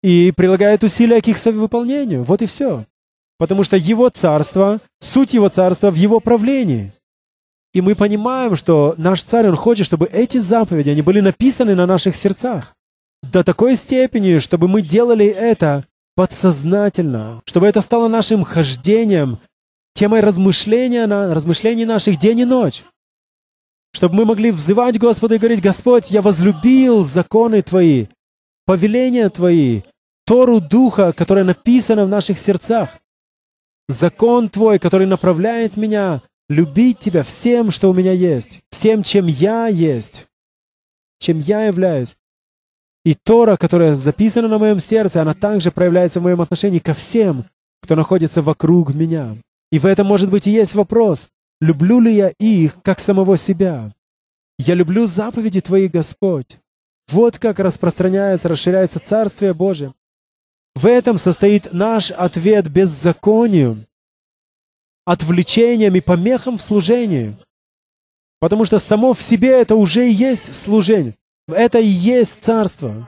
и 0.01 0.33
прилагают 0.35 0.83
усилия 0.83 1.21
к 1.21 1.27
их 1.27 1.43
выполнению. 1.45 2.23
Вот 2.23 2.41
и 2.41 2.47
все. 2.47 2.85
Потому 3.37 3.63
что 3.63 3.77
Его 3.77 4.09
Царство, 4.09 4.79
суть 4.99 5.33
Его 5.33 5.49
Царства 5.49 5.91
в 5.91 5.95
Его 5.95 6.19
правлении. 6.19 6.91
И 7.73 7.81
мы 7.81 7.95
понимаем, 7.95 8.55
что 8.55 8.95
наш 8.97 9.23
Царь, 9.23 9.47
Он 9.47 9.55
хочет, 9.55 9.85
чтобы 9.85 10.07
эти 10.07 10.37
заповеди, 10.37 10.89
они 10.89 11.01
были 11.01 11.21
написаны 11.21 11.75
на 11.75 11.85
наших 11.85 12.15
сердцах. 12.15 12.75
до 13.23 13.43
такой 13.43 13.75
степени, 13.75 14.39
чтобы 14.39 14.67
мы 14.67 14.81
делали 14.81 15.27
это 15.27 15.85
подсознательно, 16.15 17.41
чтобы 17.45 17.67
это 17.67 17.79
стало 17.81 18.07
нашим 18.07 18.43
хождением, 18.43 19.37
темой 19.93 20.21
размышления, 20.21 21.05
на, 21.05 21.33
размышлений 21.33 21.85
наших 21.85 22.17
день 22.17 22.39
и 22.39 22.45
ночь. 22.45 22.83
Чтобы 23.93 24.15
мы 24.15 24.25
могли 24.25 24.51
взывать 24.51 24.97
Господу 24.97 25.35
и 25.35 25.37
говорить, 25.37 25.61
Господь, 25.61 26.11
я 26.11 26.21
возлюбил 26.21 27.03
законы 27.03 27.61
Твои, 27.61 28.07
повеления 28.65 29.29
Твои, 29.29 29.81
Тору 30.25 30.61
Духа, 30.61 31.13
которая 31.13 31.43
написана 31.43 32.05
в 32.05 32.09
наших 32.09 32.39
сердцах. 32.39 32.99
Закон 33.87 34.49
Твой, 34.49 34.79
который 34.79 35.07
направляет 35.07 35.77
меня 35.77 36.21
любить 36.51 36.99
Тебя 36.99 37.23
всем, 37.23 37.71
что 37.71 37.89
у 37.89 37.93
меня 37.93 38.11
есть, 38.11 38.61
всем, 38.69 39.03
чем 39.03 39.25
я 39.27 39.67
есть, 39.67 40.27
чем 41.19 41.39
я 41.39 41.65
являюсь. 41.65 42.17
И 43.03 43.15
Тора, 43.15 43.55
которая 43.57 43.95
записана 43.95 44.47
на 44.47 44.59
моем 44.59 44.79
сердце, 44.79 45.21
она 45.21 45.33
также 45.33 45.71
проявляется 45.71 46.19
в 46.19 46.23
моем 46.23 46.41
отношении 46.41 46.79
ко 46.79 46.93
всем, 46.93 47.45
кто 47.81 47.95
находится 47.95 48.41
вокруг 48.41 48.93
меня. 48.93 49.37
И 49.71 49.79
в 49.79 49.85
этом, 49.85 50.05
может 50.05 50.29
быть, 50.29 50.45
и 50.45 50.51
есть 50.51 50.75
вопрос. 50.75 51.29
Люблю 51.61 51.99
ли 51.99 52.13
я 52.13 52.31
их, 52.37 52.81
как 52.83 52.99
самого 52.99 53.37
себя? 53.37 53.93
Я 54.59 54.75
люблю 54.75 55.07
заповеди 55.07 55.61
Твои, 55.61 55.87
Господь. 55.87 56.57
Вот 57.07 57.39
как 57.39 57.59
распространяется, 57.59 58.49
расширяется 58.49 58.99
Царствие 58.99 59.53
Божие. 59.53 59.93
В 60.75 60.85
этом 60.85 61.17
состоит 61.17 61.73
наш 61.73 62.11
ответ 62.11 62.69
беззаконию, 62.69 63.77
отвлечением 65.05 65.95
и 65.95 66.01
помехам 66.01 66.57
в 66.57 66.61
служении. 66.61 67.35
Потому 68.39 68.65
что 68.65 68.79
само 68.79 69.13
в 69.13 69.21
себе 69.21 69.61
это 69.61 69.75
уже 69.75 70.09
и 70.09 70.13
есть 70.13 70.55
служение. 70.55 71.15
Это 71.47 71.79
и 71.79 71.87
есть 71.87 72.43
царство. 72.43 73.07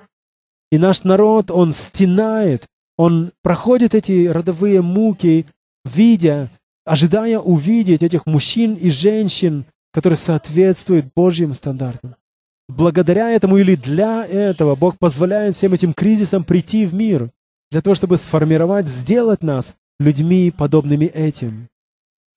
И 0.72 0.78
наш 0.78 1.04
народ, 1.04 1.52
он 1.52 1.74
стенает, 1.74 2.68
он 2.98 3.32
проходит 3.42 3.96
эти 3.96 4.28
родовые 4.28 4.82
муки, 4.82 5.46
видя, 5.86 6.50
ожидая 6.86 7.40
увидеть 7.40 8.04
этих 8.04 8.26
мужчин 8.26 8.76
и 8.76 8.90
женщин, 8.90 9.66
которые 9.92 10.18
соответствуют 10.18 11.14
Божьим 11.16 11.54
стандартам. 11.54 12.16
Благодаря 12.68 13.30
этому 13.32 13.58
или 13.58 13.76
для 13.76 14.26
этого 14.26 14.76
Бог 14.76 14.98
позволяет 14.98 15.56
всем 15.56 15.74
этим 15.74 15.94
кризисам 15.94 16.44
прийти 16.44 16.86
в 16.86 16.94
мир, 16.94 17.30
для 17.72 17.82
того, 17.82 17.96
чтобы 17.96 18.18
сформировать, 18.18 18.88
сделать 18.88 19.44
нас 19.44 19.76
людьми, 20.00 20.54
подобными 20.56 21.06
этим. 21.06 21.70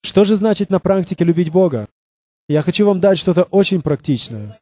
Что 0.06 0.22
же 0.22 0.36
значит 0.36 0.70
на 0.70 0.78
практике 0.78 1.24
любить 1.24 1.50
Бога? 1.50 1.88
Я 2.48 2.62
хочу 2.62 2.86
вам 2.86 3.00
дать 3.00 3.18
что-то 3.18 3.42
очень 3.42 3.82
практичное. 3.82 4.56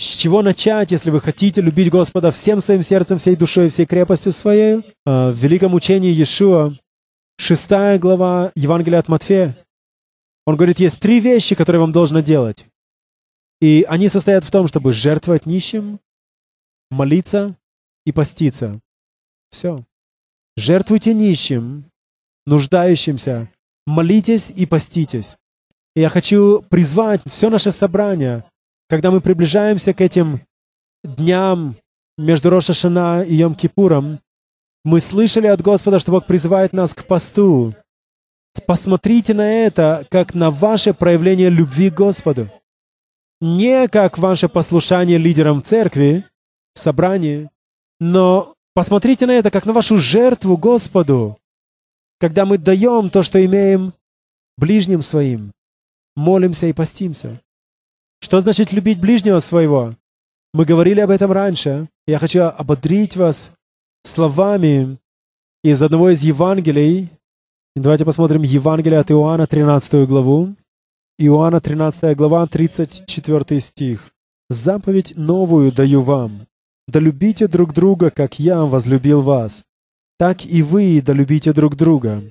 С 0.00 0.16
чего 0.16 0.40
начать, 0.40 0.90
если 0.90 1.10
вы 1.10 1.20
хотите 1.20 1.60
любить 1.60 1.90
Господа 1.90 2.30
всем 2.30 2.62
своим 2.62 2.82
сердцем, 2.82 3.18
всей 3.18 3.36
душой, 3.36 3.68
всей 3.68 3.84
крепостью 3.84 4.32
своей? 4.32 4.80
А, 5.04 5.32
в 5.32 5.36
великом 5.36 5.74
учении 5.74 6.10
Иешуа, 6.10 6.72
шестая 7.36 7.98
глава 7.98 8.50
Евангелия 8.54 9.00
от 9.00 9.08
Матфея, 9.08 9.54
он 10.46 10.56
говорит, 10.56 10.78
есть 10.78 10.98
три 10.98 11.20
вещи, 11.20 11.54
которые 11.54 11.80
вам 11.80 11.92
должно 11.92 12.20
делать. 12.20 12.64
И 13.60 13.84
они 13.86 14.08
состоят 14.08 14.44
в 14.44 14.50
том, 14.50 14.66
чтобы 14.66 14.94
жертвовать 14.94 15.44
нищим, 15.44 16.00
молиться 16.90 17.54
и 18.06 18.12
поститься. 18.12 18.80
Все. 19.50 19.84
Жертвуйте 20.56 21.12
нищим, 21.12 21.84
нуждающимся, 22.46 23.50
молитесь 23.88 24.52
и 24.54 24.66
поститесь. 24.66 25.36
И 25.96 26.00
я 26.00 26.08
хочу 26.08 26.62
призвать 26.68 27.22
все 27.26 27.50
наше 27.50 27.72
собрание, 27.72 28.44
когда 28.88 29.10
мы 29.10 29.20
приближаемся 29.20 29.94
к 29.94 30.00
этим 30.00 30.42
дням 31.02 31.76
между 32.16 32.50
Рошашана 32.50 33.22
и 33.22 33.34
Йом-Кипуром, 33.36 34.18
мы 34.84 35.00
слышали 35.00 35.46
от 35.46 35.62
Господа, 35.62 35.98
что 35.98 36.12
Бог 36.12 36.26
призывает 36.26 36.72
нас 36.72 36.94
к 36.94 37.04
посту. 37.04 37.74
Посмотрите 38.66 39.34
на 39.34 39.50
это, 39.66 40.06
как 40.10 40.34
на 40.34 40.50
ваше 40.50 40.94
проявление 40.94 41.48
любви 41.48 41.90
к 41.90 41.94
Господу. 41.94 42.48
Не 43.40 43.88
как 43.88 44.18
ваше 44.18 44.48
послушание 44.48 45.18
лидерам 45.18 45.62
церкви 45.62 46.24
в 46.74 46.78
собрании, 46.78 47.48
но 48.00 48.54
посмотрите 48.74 49.26
на 49.26 49.32
это, 49.32 49.50
как 49.50 49.64
на 49.64 49.72
вашу 49.72 49.96
жертву 49.96 50.56
Господу, 50.56 51.38
когда 52.18 52.44
мы 52.44 52.58
даем 52.58 53.10
то, 53.10 53.22
что 53.22 53.44
имеем 53.44 53.92
ближним 54.56 55.02
своим, 55.02 55.52
молимся 56.16 56.66
и 56.66 56.72
постимся. 56.72 57.40
Что 58.20 58.40
значит 58.40 58.72
любить 58.72 59.00
ближнего 59.00 59.38
своего? 59.38 59.94
Мы 60.52 60.64
говорили 60.64 61.00
об 61.00 61.10
этом 61.10 61.30
раньше. 61.30 61.88
Я 62.06 62.18
хочу 62.18 62.42
ободрить 62.42 63.16
вас 63.16 63.52
словами 64.02 64.98
из 65.62 65.82
одного 65.82 66.10
из 66.10 66.22
Евангелий. 66.22 67.10
Давайте 67.76 68.04
посмотрим 68.04 68.42
Евангелие 68.42 68.98
от 68.98 69.10
Иоанна, 69.10 69.46
13 69.46 70.08
главу. 70.08 70.56
Иоанна, 71.18 71.60
13 71.60 72.16
глава, 72.16 72.46
34 72.46 73.60
стих. 73.60 74.10
«Заповедь 74.50 75.12
новую 75.16 75.70
даю 75.70 76.00
вам. 76.00 76.46
Да 76.86 77.00
любите 77.00 77.46
друг 77.48 77.74
друга, 77.74 78.10
как 78.10 78.38
я 78.38 78.64
возлюбил 78.64 79.20
вас. 79.20 79.62
Так 80.18 80.44
и 80.44 80.62
вы 80.62 81.00
да 81.00 81.12
любите 81.12 81.52
друг 81.52 81.76
друга. 81.76 82.22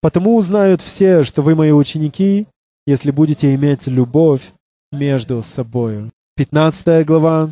Потому 0.00 0.36
узнают 0.36 0.80
все, 0.80 1.24
что 1.24 1.42
вы 1.42 1.54
мои 1.54 1.72
ученики, 1.72 2.46
если 2.86 3.10
будете 3.10 3.54
иметь 3.54 3.86
любовь 3.88 4.52
между 4.92 5.42
собой. 5.42 6.10
15 6.36 7.04
глава 7.06 7.50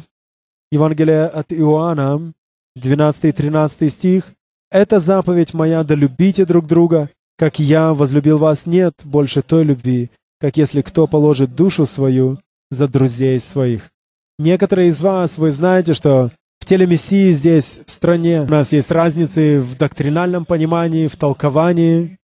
Евангелия 0.70 1.26
от 1.26 1.52
Иоанна, 1.52 2.32
12-13 2.78 3.88
стих. 3.88 4.32
«Это 4.70 4.98
заповедь 4.98 5.52
моя, 5.52 5.82
да 5.84 5.94
любите 5.94 6.46
друг 6.46 6.66
друга, 6.66 7.10
как 7.36 7.58
я 7.58 7.92
возлюбил 7.92 8.38
вас, 8.38 8.66
нет 8.66 8.94
больше 9.04 9.42
той 9.42 9.64
любви, 9.64 10.10
как 10.38 10.56
если 10.56 10.80
кто 10.80 11.06
положит 11.06 11.54
душу 11.54 11.86
свою 11.86 12.38
за 12.70 12.88
друзей 12.88 13.40
своих». 13.40 13.90
Некоторые 14.38 14.88
из 14.88 15.00
вас, 15.00 15.38
вы 15.38 15.50
знаете, 15.50 15.94
что 15.94 16.30
в 16.62 16.64
теле 16.64 16.86
Мессии 16.86 17.32
здесь, 17.32 17.80
в 17.84 17.90
стране, 17.90 18.42
у 18.42 18.46
нас 18.46 18.70
есть 18.70 18.92
разницы 18.92 19.58
в 19.58 19.76
доктринальном 19.76 20.44
понимании, 20.44 21.08
в 21.08 21.16
толковании, 21.16 22.18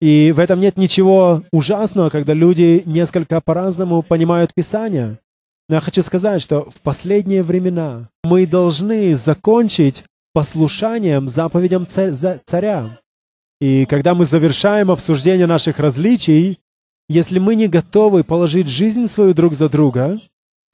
и 0.00 0.32
в 0.32 0.38
этом 0.38 0.58
нет 0.58 0.78
ничего 0.78 1.42
ужасного, 1.52 2.08
когда 2.08 2.32
люди 2.32 2.82
несколько 2.86 3.42
по-разному 3.42 4.02
понимают 4.02 4.54
Писание. 4.54 5.18
Но 5.68 5.74
я 5.74 5.80
хочу 5.82 6.02
сказать, 6.02 6.40
что 6.40 6.70
в 6.70 6.80
последние 6.80 7.42
времена 7.42 8.08
мы 8.22 8.46
должны 8.46 9.14
закончить 9.14 10.04
послушанием 10.32 11.28
заповедям 11.28 11.86
царя. 11.86 12.98
И 13.60 13.84
когда 13.84 14.14
мы 14.14 14.24
завершаем 14.24 14.90
обсуждение 14.90 15.46
наших 15.46 15.78
различий, 15.78 16.58
если 17.10 17.38
мы 17.38 17.54
не 17.54 17.68
готовы 17.68 18.24
положить 18.24 18.68
жизнь 18.68 19.08
свою 19.08 19.34
друг 19.34 19.52
за 19.52 19.68
друга, 19.68 20.18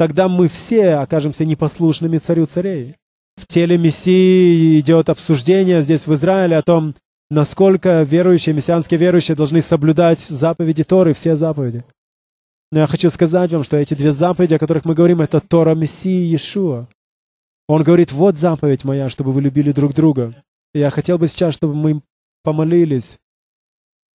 тогда 0.00 0.30
мы 0.30 0.48
все 0.48 0.94
окажемся 0.94 1.44
непослушными 1.44 2.16
царю 2.16 2.46
царей. 2.46 2.96
В 3.36 3.46
теле 3.46 3.76
Мессии 3.76 4.80
идет 4.80 5.10
обсуждение 5.10 5.82
здесь 5.82 6.06
в 6.06 6.14
Израиле 6.14 6.56
о 6.56 6.62
том, 6.62 6.94
насколько 7.28 8.00
верующие, 8.00 8.54
мессианские 8.54 8.98
верующие 8.98 9.36
должны 9.36 9.60
соблюдать 9.60 10.20
заповеди 10.20 10.84
Торы, 10.84 11.12
все 11.12 11.36
заповеди. 11.36 11.84
Но 12.72 12.78
я 12.80 12.86
хочу 12.86 13.10
сказать 13.10 13.52
вам, 13.52 13.62
что 13.62 13.76
эти 13.76 13.92
две 13.92 14.10
заповеди, 14.10 14.54
о 14.54 14.58
которых 14.58 14.86
мы 14.86 14.94
говорим, 14.94 15.20
это 15.20 15.38
Тора 15.38 15.74
Мессии 15.74 16.30
Иешуа. 16.30 16.88
Он 17.68 17.82
говорит, 17.82 18.10
вот 18.10 18.36
заповедь 18.36 18.84
моя, 18.84 19.10
чтобы 19.10 19.32
вы 19.32 19.42
любили 19.42 19.70
друг 19.70 19.92
друга. 19.92 20.34
И 20.72 20.78
я 20.78 20.88
хотел 20.88 21.18
бы 21.18 21.26
сейчас, 21.26 21.52
чтобы 21.52 21.74
мы 21.74 22.00
помолились. 22.42 23.18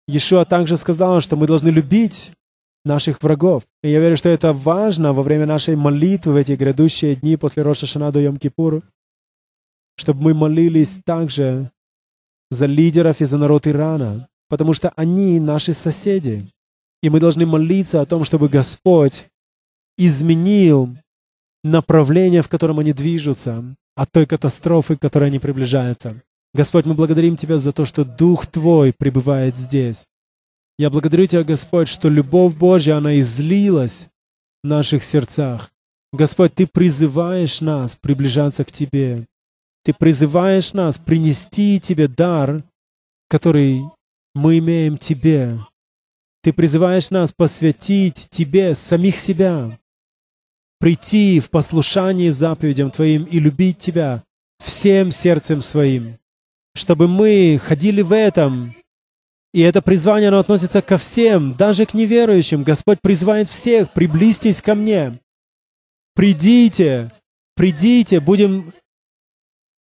Иешуа 0.08 0.46
также 0.46 0.78
сказал, 0.78 1.20
что 1.20 1.36
мы 1.36 1.46
должны 1.46 1.68
любить 1.68 2.32
наших 2.86 3.22
врагов. 3.22 3.64
И 3.82 3.90
я 3.90 4.00
верю, 4.00 4.18
что 4.18 4.30
это 4.30 4.54
важно 4.54 5.14
во 5.14 5.24
время 5.24 5.46
нашей 5.46 5.76
молитвы 5.76 6.34
в 6.34 6.36
эти 6.36 6.54
грядущие 6.54 7.16
дни 7.16 7.38
после 7.38 7.64
Роша 7.64 7.86
Шана 7.86 8.12
до 8.12 8.20
Йом-Кипура, 8.22 8.84
чтобы 9.96 10.22
мы 10.22 10.34
молились 10.34 11.00
также 11.06 11.72
за 12.52 12.66
лидеров 12.66 13.22
и 13.22 13.26
за 13.26 13.38
народ 13.38 13.68
Ирана, 13.68 14.28
потому 14.50 14.74
что 14.74 14.90
они 14.96 15.40
наши 15.40 15.74
соседи. 15.74 16.48
И 17.02 17.10
мы 17.10 17.20
должны 17.20 17.46
молиться 17.46 18.02
о 18.02 18.06
том, 18.06 18.24
чтобы 18.24 18.50
Господь 18.50 19.26
изменил 19.98 20.96
направление, 21.64 22.42
в 22.42 22.50
котором 22.50 22.80
они 22.80 22.94
движутся, 22.94 23.76
от 23.96 24.12
той 24.12 24.26
катастрофы, 24.26 24.98
к 24.98 25.02
которой 25.02 25.26
они 25.30 25.40
приближаются. 25.40 26.22
Господь, 26.54 26.86
мы 26.86 26.94
благодарим 26.94 27.36
Тебя 27.36 27.58
за 27.58 27.72
то, 27.72 27.86
что 27.86 28.04
Дух 28.04 28.48
Твой 28.48 28.94
пребывает 28.94 29.56
здесь. 29.58 30.08
Я 30.78 30.90
благодарю 30.90 31.28
Тебя, 31.28 31.44
Господь, 31.44 31.88
что 31.88 32.10
любовь 32.10 32.56
Божья, 32.56 32.96
она 32.96 33.20
излилась 33.20 34.08
в 34.64 34.68
наших 34.68 35.04
сердцах. 35.04 35.72
Господь, 36.12 36.54
Ты 36.56 36.68
призываешь 36.68 37.62
нас 37.62 37.96
приближаться 37.96 38.64
к 38.64 38.72
Тебе. 38.72 39.28
Ты 39.84 39.94
призываешь 39.94 40.74
нас 40.74 40.98
принести 40.98 41.80
Тебе 41.80 42.08
дар, 42.08 42.64
который 43.30 43.84
мы 44.34 44.60
имеем 44.60 44.98
Тебе. 44.98 45.60
Ты 46.42 46.54
призываешь 46.54 47.10
нас 47.10 47.34
посвятить 47.34 48.28
Тебе 48.30 48.74
самих 48.76 49.18
себя, 49.18 49.80
прийти 50.80 51.40
в 51.40 51.50
послушании 51.50 52.30
заповедям 52.30 52.92
Твоим 52.92 53.26
и 53.26 53.40
любить 53.40 53.78
Тебя 53.78 54.24
всем 54.60 55.12
сердцем 55.12 55.62
своим, 55.62 56.10
чтобы 56.76 57.08
мы 57.08 57.60
ходили 57.62 58.02
в 58.02 58.12
этом. 58.12 58.74
И 59.54 59.62
это 59.62 59.84
призвание, 59.84 60.30
оно 60.30 60.40
относится 60.40 60.82
ко 60.82 60.98
всем, 60.98 61.54
даже 61.54 61.86
к 61.86 61.94
неверующим. 61.94 62.64
Господь 62.64 63.00
призывает 63.02 63.48
всех, 63.48 63.94
приблизьтесь 63.94 64.62
ко 64.62 64.74
мне. 64.74 65.14
Придите, 66.16 67.12
придите, 67.56 68.20
будем, 68.20 68.72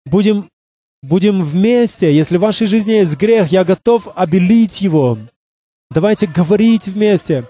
будем, 0.04 0.48
будем 1.02 1.42
вместе. 1.42 2.14
Если 2.14 2.36
в 2.36 2.40
вашей 2.40 2.66
жизни 2.66 2.92
есть 2.92 3.16
грех, 3.16 3.50
я 3.50 3.64
готов 3.64 4.08
обелить 4.14 4.82
его. 4.82 5.18
Давайте 5.90 6.26
говорить 6.26 6.86
вместе. 6.86 7.48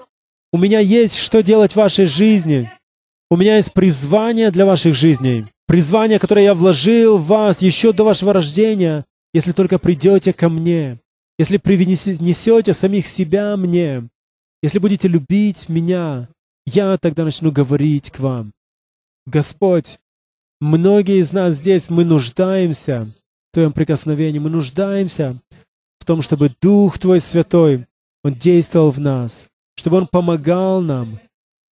У 0.53 0.59
меня 0.59 0.79
есть 0.79 1.19
что 1.19 1.43
делать 1.43 1.73
в 1.73 1.77
вашей 1.77 2.07
жизни. 2.07 2.71
У 3.31 3.37
меня 3.37 3.57
есть 3.57 3.73
призвание 3.73 4.53
для 4.53 4.65
ваших 4.65 4.95
жизней. 4.95 5.47
Призвание, 5.67 6.19
которое 6.21 6.45
я 6.45 6.55
вложил 6.55 7.19
в 7.19 7.27
вас 7.27 7.63
еще 7.63 7.93
до 7.93 8.05
вашего 8.05 8.33
рождения, 8.33 9.05
если 9.33 9.53
только 9.53 9.79
придете 9.79 10.33
ко 10.33 10.49
мне. 10.49 11.02
Если 11.43 11.57
принесете 11.57 12.73
самих 12.73 13.09
себя 13.09 13.57
мне. 13.57 14.09
Если 14.63 14.79
будете 14.79 15.09
любить 15.09 15.69
меня, 15.69 16.29
я 16.67 16.97
тогда 16.99 17.25
начну 17.25 17.51
говорить 17.51 18.13
к 18.13 18.21
вам. 18.21 18.53
Господь, 19.27 19.99
многие 20.61 21.19
из 21.19 21.33
нас 21.33 21.57
здесь, 21.57 21.91
мы 21.91 22.05
нуждаемся 22.05 23.03
в 23.03 23.55
Твоем 23.55 23.73
прикосновении, 23.73 24.39
мы 24.39 24.51
нуждаемся 24.51 25.33
в 25.99 26.05
том, 26.05 26.23
чтобы 26.23 26.49
Дух 26.61 27.01
Твой 27.01 27.19
Святой, 27.19 27.89
Он 28.23 28.35
действовал 28.35 28.93
в 28.93 29.01
нас, 29.01 29.49
чтобы 29.75 29.97
Он 29.97 30.07
помогал 30.07 30.81
нам 30.81 31.19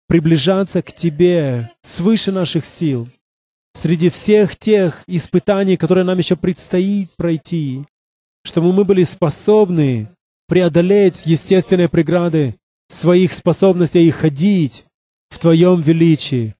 приближаться 0.09 0.81
к 0.81 0.93
Тебе 0.93 1.71
свыше 1.81 2.33
наших 2.33 2.65
сил, 2.65 3.07
среди 3.73 4.09
всех 4.09 4.57
тех 4.57 5.05
испытаний, 5.07 5.77
которые 5.77 6.03
нам 6.03 6.17
еще 6.17 6.35
предстоит 6.35 7.15
пройти, 7.15 7.85
чтобы 8.43 8.73
мы 8.73 8.83
были 8.83 9.03
способны 9.03 10.09
преодолеть 10.47 11.25
естественные 11.25 11.89
преграды 11.89 12.55
своих 12.87 13.33
способностей 13.33 14.05
и 14.05 14.11
ходить 14.11 14.85
в 15.29 15.39
Твоем 15.39 15.81
величии. 15.81 16.55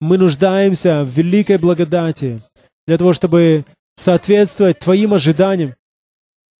Мы 0.00 0.18
нуждаемся 0.18 1.04
в 1.04 1.08
великой 1.08 1.58
благодати 1.58 2.40
для 2.86 2.98
того, 2.98 3.12
чтобы 3.12 3.64
соответствовать 3.96 4.78
Твоим 4.78 5.14
ожиданиям. 5.14 5.74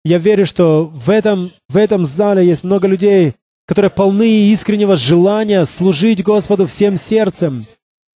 Я 0.04 0.18
верю, 0.18 0.46
что 0.46 0.86
в 0.86 1.10
этом, 1.10 1.50
в 1.68 1.76
этом 1.76 2.06
зале 2.06 2.46
есть 2.46 2.64
много 2.64 2.88
людей, 2.88 3.34
которые 3.66 3.90
полны 3.90 4.50
искреннего 4.50 4.96
желания 4.96 5.64
служить 5.64 6.22
Господу 6.24 6.66
всем 6.66 6.96
сердцем. 6.96 7.66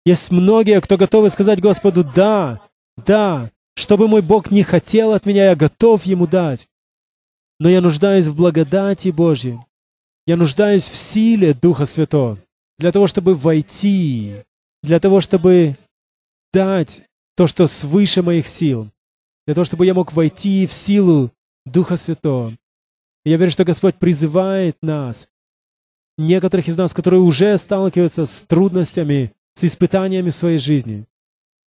Есть 0.05 0.31
многие, 0.31 0.81
кто 0.81 0.97
готовы 0.97 1.29
сказать 1.29 1.61
Господу 1.61 2.03
«Да, 2.03 2.59
да, 3.05 3.49
что 3.75 3.97
бы 3.97 4.07
мой 4.07 4.21
Бог 4.21 4.51
не 4.51 4.63
хотел 4.63 5.13
от 5.13 5.25
меня, 5.25 5.49
я 5.49 5.55
готов 5.55 6.03
Ему 6.03 6.27
дать. 6.27 6.67
Но 7.59 7.69
я 7.69 7.81
нуждаюсь 7.81 8.27
в 8.27 8.35
благодати 8.35 9.09
Божьей. 9.09 9.59
Я 10.25 10.37
нуждаюсь 10.37 10.87
в 10.87 10.95
силе 10.95 11.53
Духа 11.53 11.85
Святого 11.85 12.37
для 12.77 12.91
того, 12.91 13.07
чтобы 13.07 13.35
войти, 13.35 14.43
для 14.81 14.99
того, 14.99 15.21
чтобы 15.21 15.75
дать 16.51 17.03
то, 17.35 17.47
что 17.47 17.67
свыше 17.67 18.21
моих 18.21 18.47
сил, 18.47 18.89
для 19.45 19.55
того, 19.55 19.65
чтобы 19.65 19.85
я 19.85 19.93
мог 19.93 20.13
войти 20.13 20.65
в 20.67 20.73
силу 20.73 21.31
Духа 21.65 21.97
Святого. 21.97 22.53
я 23.25 23.37
верю, 23.37 23.51
что 23.51 23.65
Господь 23.65 23.95
призывает 23.95 24.77
нас 24.81 25.27
некоторых 26.17 26.67
из 26.67 26.77
нас, 26.77 26.93
которые 26.93 27.21
уже 27.21 27.57
сталкиваются 27.57 28.25
с 28.25 28.41
трудностями, 28.41 29.33
с 29.55 29.63
испытаниями 29.63 30.29
в 30.29 30.35
своей 30.35 30.59
жизни. 30.59 31.05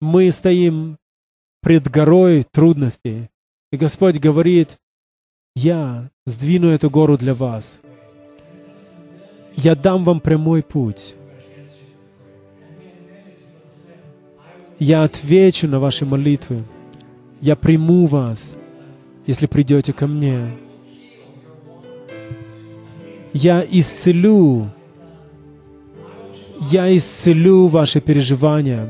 Мы 0.01 0.31
стоим 0.31 0.97
пред 1.63 1.89
горой 1.89 2.43
трудностей. 2.43 3.29
И 3.71 3.77
Господь 3.77 4.19
говорит, 4.19 4.77
я 5.55 6.11
сдвину 6.25 6.69
эту 6.69 6.91
гору 6.91 7.17
для 7.17 7.33
вас. 7.33 7.79
Я 9.55 9.75
дам 9.75 10.03
вам 10.03 10.19
прямой 10.19 10.61
путь. 10.61 11.15
Я 14.77 15.03
отвечу 15.03 15.67
на 15.67 15.79
ваши 15.79 16.05
молитвы. 16.05 16.63
Я 17.41 17.55
приму 17.55 18.05
вас, 18.05 18.55
если 19.25 19.47
придете 19.47 19.93
ко 19.93 20.05
мне 20.05 20.51
я 23.33 23.65
исцелю, 23.67 24.69
я 26.71 26.95
исцелю 26.95 27.65
ваши 27.65 27.99
переживания. 27.99 28.87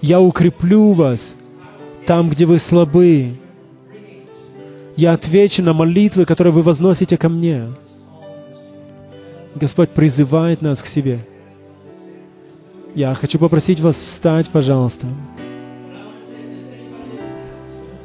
Я 0.00 0.20
укреплю 0.20 0.92
вас 0.92 1.34
там, 2.06 2.28
где 2.28 2.46
вы 2.46 2.58
слабы. 2.58 3.34
Я 4.96 5.12
отвечу 5.12 5.62
на 5.62 5.72
молитвы, 5.72 6.24
которые 6.24 6.52
вы 6.52 6.62
возносите 6.62 7.16
ко 7.16 7.28
мне. 7.28 7.68
Господь 9.54 9.90
призывает 9.90 10.62
нас 10.62 10.82
к 10.82 10.86
себе. 10.86 11.20
Я 12.94 13.14
хочу 13.14 13.38
попросить 13.38 13.80
вас 13.80 13.96
встать, 13.96 14.48
пожалуйста. 14.48 15.06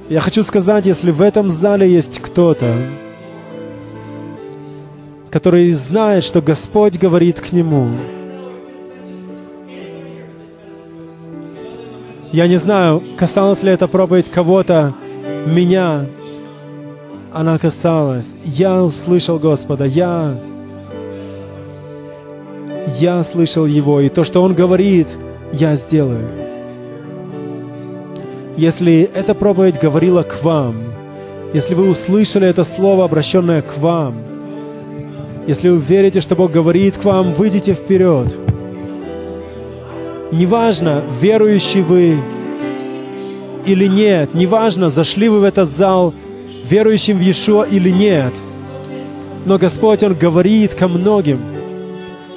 Я 0.10 0.20
хочу 0.20 0.44
сказать, 0.44 0.86
если 0.86 1.12
в 1.12 1.22
этом 1.22 1.50
зале 1.50 1.90
есть 1.90 2.20
кто-то, 2.20 2.76
который 5.30 5.72
знает, 5.72 6.26
что 6.26 6.42
Господь 6.42 6.98
говорит 6.98 7.40
к 7.40 7.54
нему. 7.54 7.90
Я 12.32 12.48
не 12.48 12.58
знаю, 12.58 13.04
касалась 13.18 13.64
ли 13.64 13.72
эта 13.72 13.88
проповедь 13.88 14.30
кого-то, 14.30 14.94
меня. 15.46 16.06
Она 17.34 17.58
касалась. 17.58 18.34
Я 18.44 18.84
услышал 18.84 19.40
Господа, 19.40 19.86
я, 19.86 20.38
я 23.00 23.24
слышал 23.24 23.66
Его, 23.66 24.02
и 24.02 24.10
то, 24.10 24.24
что 24.24 24.42
Он 24.42 24.54
говорит, 24.54 25.08
я 25.52 25.76
сделаю. 25.76 26.28
Если 28.58 29.10
эта 29.14 29.34
проповедь 29.34 29.80
говорила 29.80 30.24
к 30.24 30.44
вам, 30.44 30.76
если 31.54 31.74
вы 31.74 31.90
услышали 31.90 32.48
это 32.48 32.64
слово, 32.64 33.06
обращенное 33.06 33.62
к 33.62 33.78
вам– 33.78 34.14
если 35.48 35.70
вы 35.70 35.80
верите, 35.80 36.22
что 36.22 36.36
Бог 36.36 36.52
говорит 36.52 36.98
к 36.98 37.04
вам, 37.04 37.34
выйдите 37.34 37.74
вперед. 37.74 38.36
Неважно, 40.32 41.04
верующий 41.20 41.82
вы 41.82 42.18
или 43.66 43.86
нет, 43.86 44.34
неважно, 44.34 44.90
зашли 44.90 45.30
вы 45.30 45.40
в 45.40 45.44
этот 45.44 45.70
зал 45.76 46.14
верующим 46.70 47.18
в 47.18 47.22
Иешуа 47.22 47.64
или 47.64 47.90
нет, 47.90 48.34
но 49.46 49.58
Господь, 49.58 50.04
Он 50.04 50.14
говорит 50.14 50.74
ко 50.74 50.88
многим, 50.88 51.40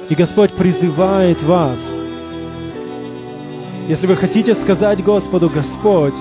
и 0.09 0.15
Господь 0.15 0.51
призывает 0.51 1.41
вас. 1.43 1.95
Если 3.87 4.07
вы 4.07 4.15
хотите 4.15 4.55
сказать 4.55 5.03
Господу, 5.03 5.49
Господь, 5.49 6.15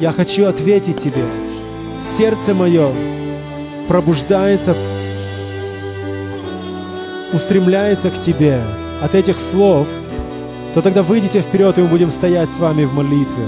я 0.00 0.12
хочу 0.12 0.46
ответить 0.46 1.00
Тебе, 1.00 1.24
сердце 2.02 2.52
мое 2.52 2.92
пробуждается 3.86 4.74
устремляется 7.32 8.10
к 8.10 8.20
Тебе 8.20 8.60
от 9.02 9.14
этих 9.14 9.38
слов, 9.40 9.86
то 10.76 10.82
тогда 10.82 11.02
выйдите 11.02 11.40
вперед, 11.40 11.78
и 11.78 11.80
мы 11.80 11.88
будем 11.88 12.10
стоять 12.10 12.50
с 12.50 12.58
вами 12.58 12.84
в 12.84 12.92
молитве. 12.92 13.46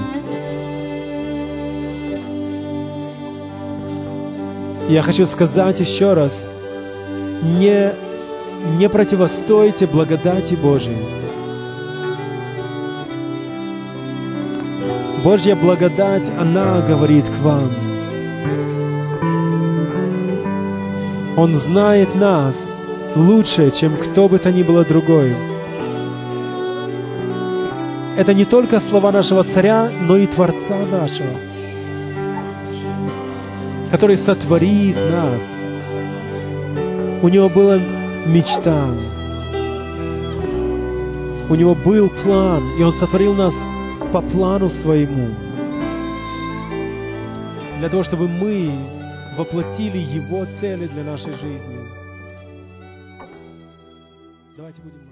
Я 4.89 5.03
хочу 5.03 5.27
сказать 5.27 5.79
еще 5.79 6.15
раз, 6.15 6.49
не, 7.43 7.93
не 8.79 8.89
противостойте 8.89 9.87
благодати 9.87 10.55
Божьей. 10.55 10.97
Божья 15.23 15.55
благодать, 15.55 16.33
она 16.39 16.81
говорит 16.81 17.27
к 17.27 17.43
вам. 17.43 17.71
Он 21.37 21.55
знает 21.57 22.15
нас, 22.15 22.71
лучше, 23.15 23.71
чем 23.71 23.99
кто 23.99 24.31
бы 24.31 24.39
то 24.39 24.51
ни 24.51 24.63
было 24.63 24.83
другой. 24.83 25.37
Это 28.19 28.35
не 28.35 28.45
только 28.45 28.81
слова 28.81 29.13
нашего 29.13 29.45
царя, 29.45 29.93
но 30.03 30.17
и 30.17 30.27
Творца 30.27 30.77
нашего, 30.91 31.39
который, 33.93 34.17
сотворив 34.17 34.97
нас, 35.13 35.57
у 37.23 37.29
него 37.29 37.49
была 37.49 37.79
мечта, 38.27 38.87
у 41.49 41.55
него 41.55 41.77
был 41.77 42.09
план, 42.09 42.65
и 42.77 42.83
он 42.83 42.93
сотворил 42.93 43.35
нас 43.35 43.55
по 44.13 44.21
плану 44.21 44.69
своему, 44.69 45.29
для 47.79 47.89
того, 47.89 48.03
чтобы 48.03 48.27
мы 48.27 48.69
воплотили 49.37 49.99
Его 49.99 50.45
цели 50.61 50.89
для 50.89 51.05
нашей 51.05 51.31
жизни. 51.35 51.79
Давайте 54.57 54.81
будем 54.81 55.08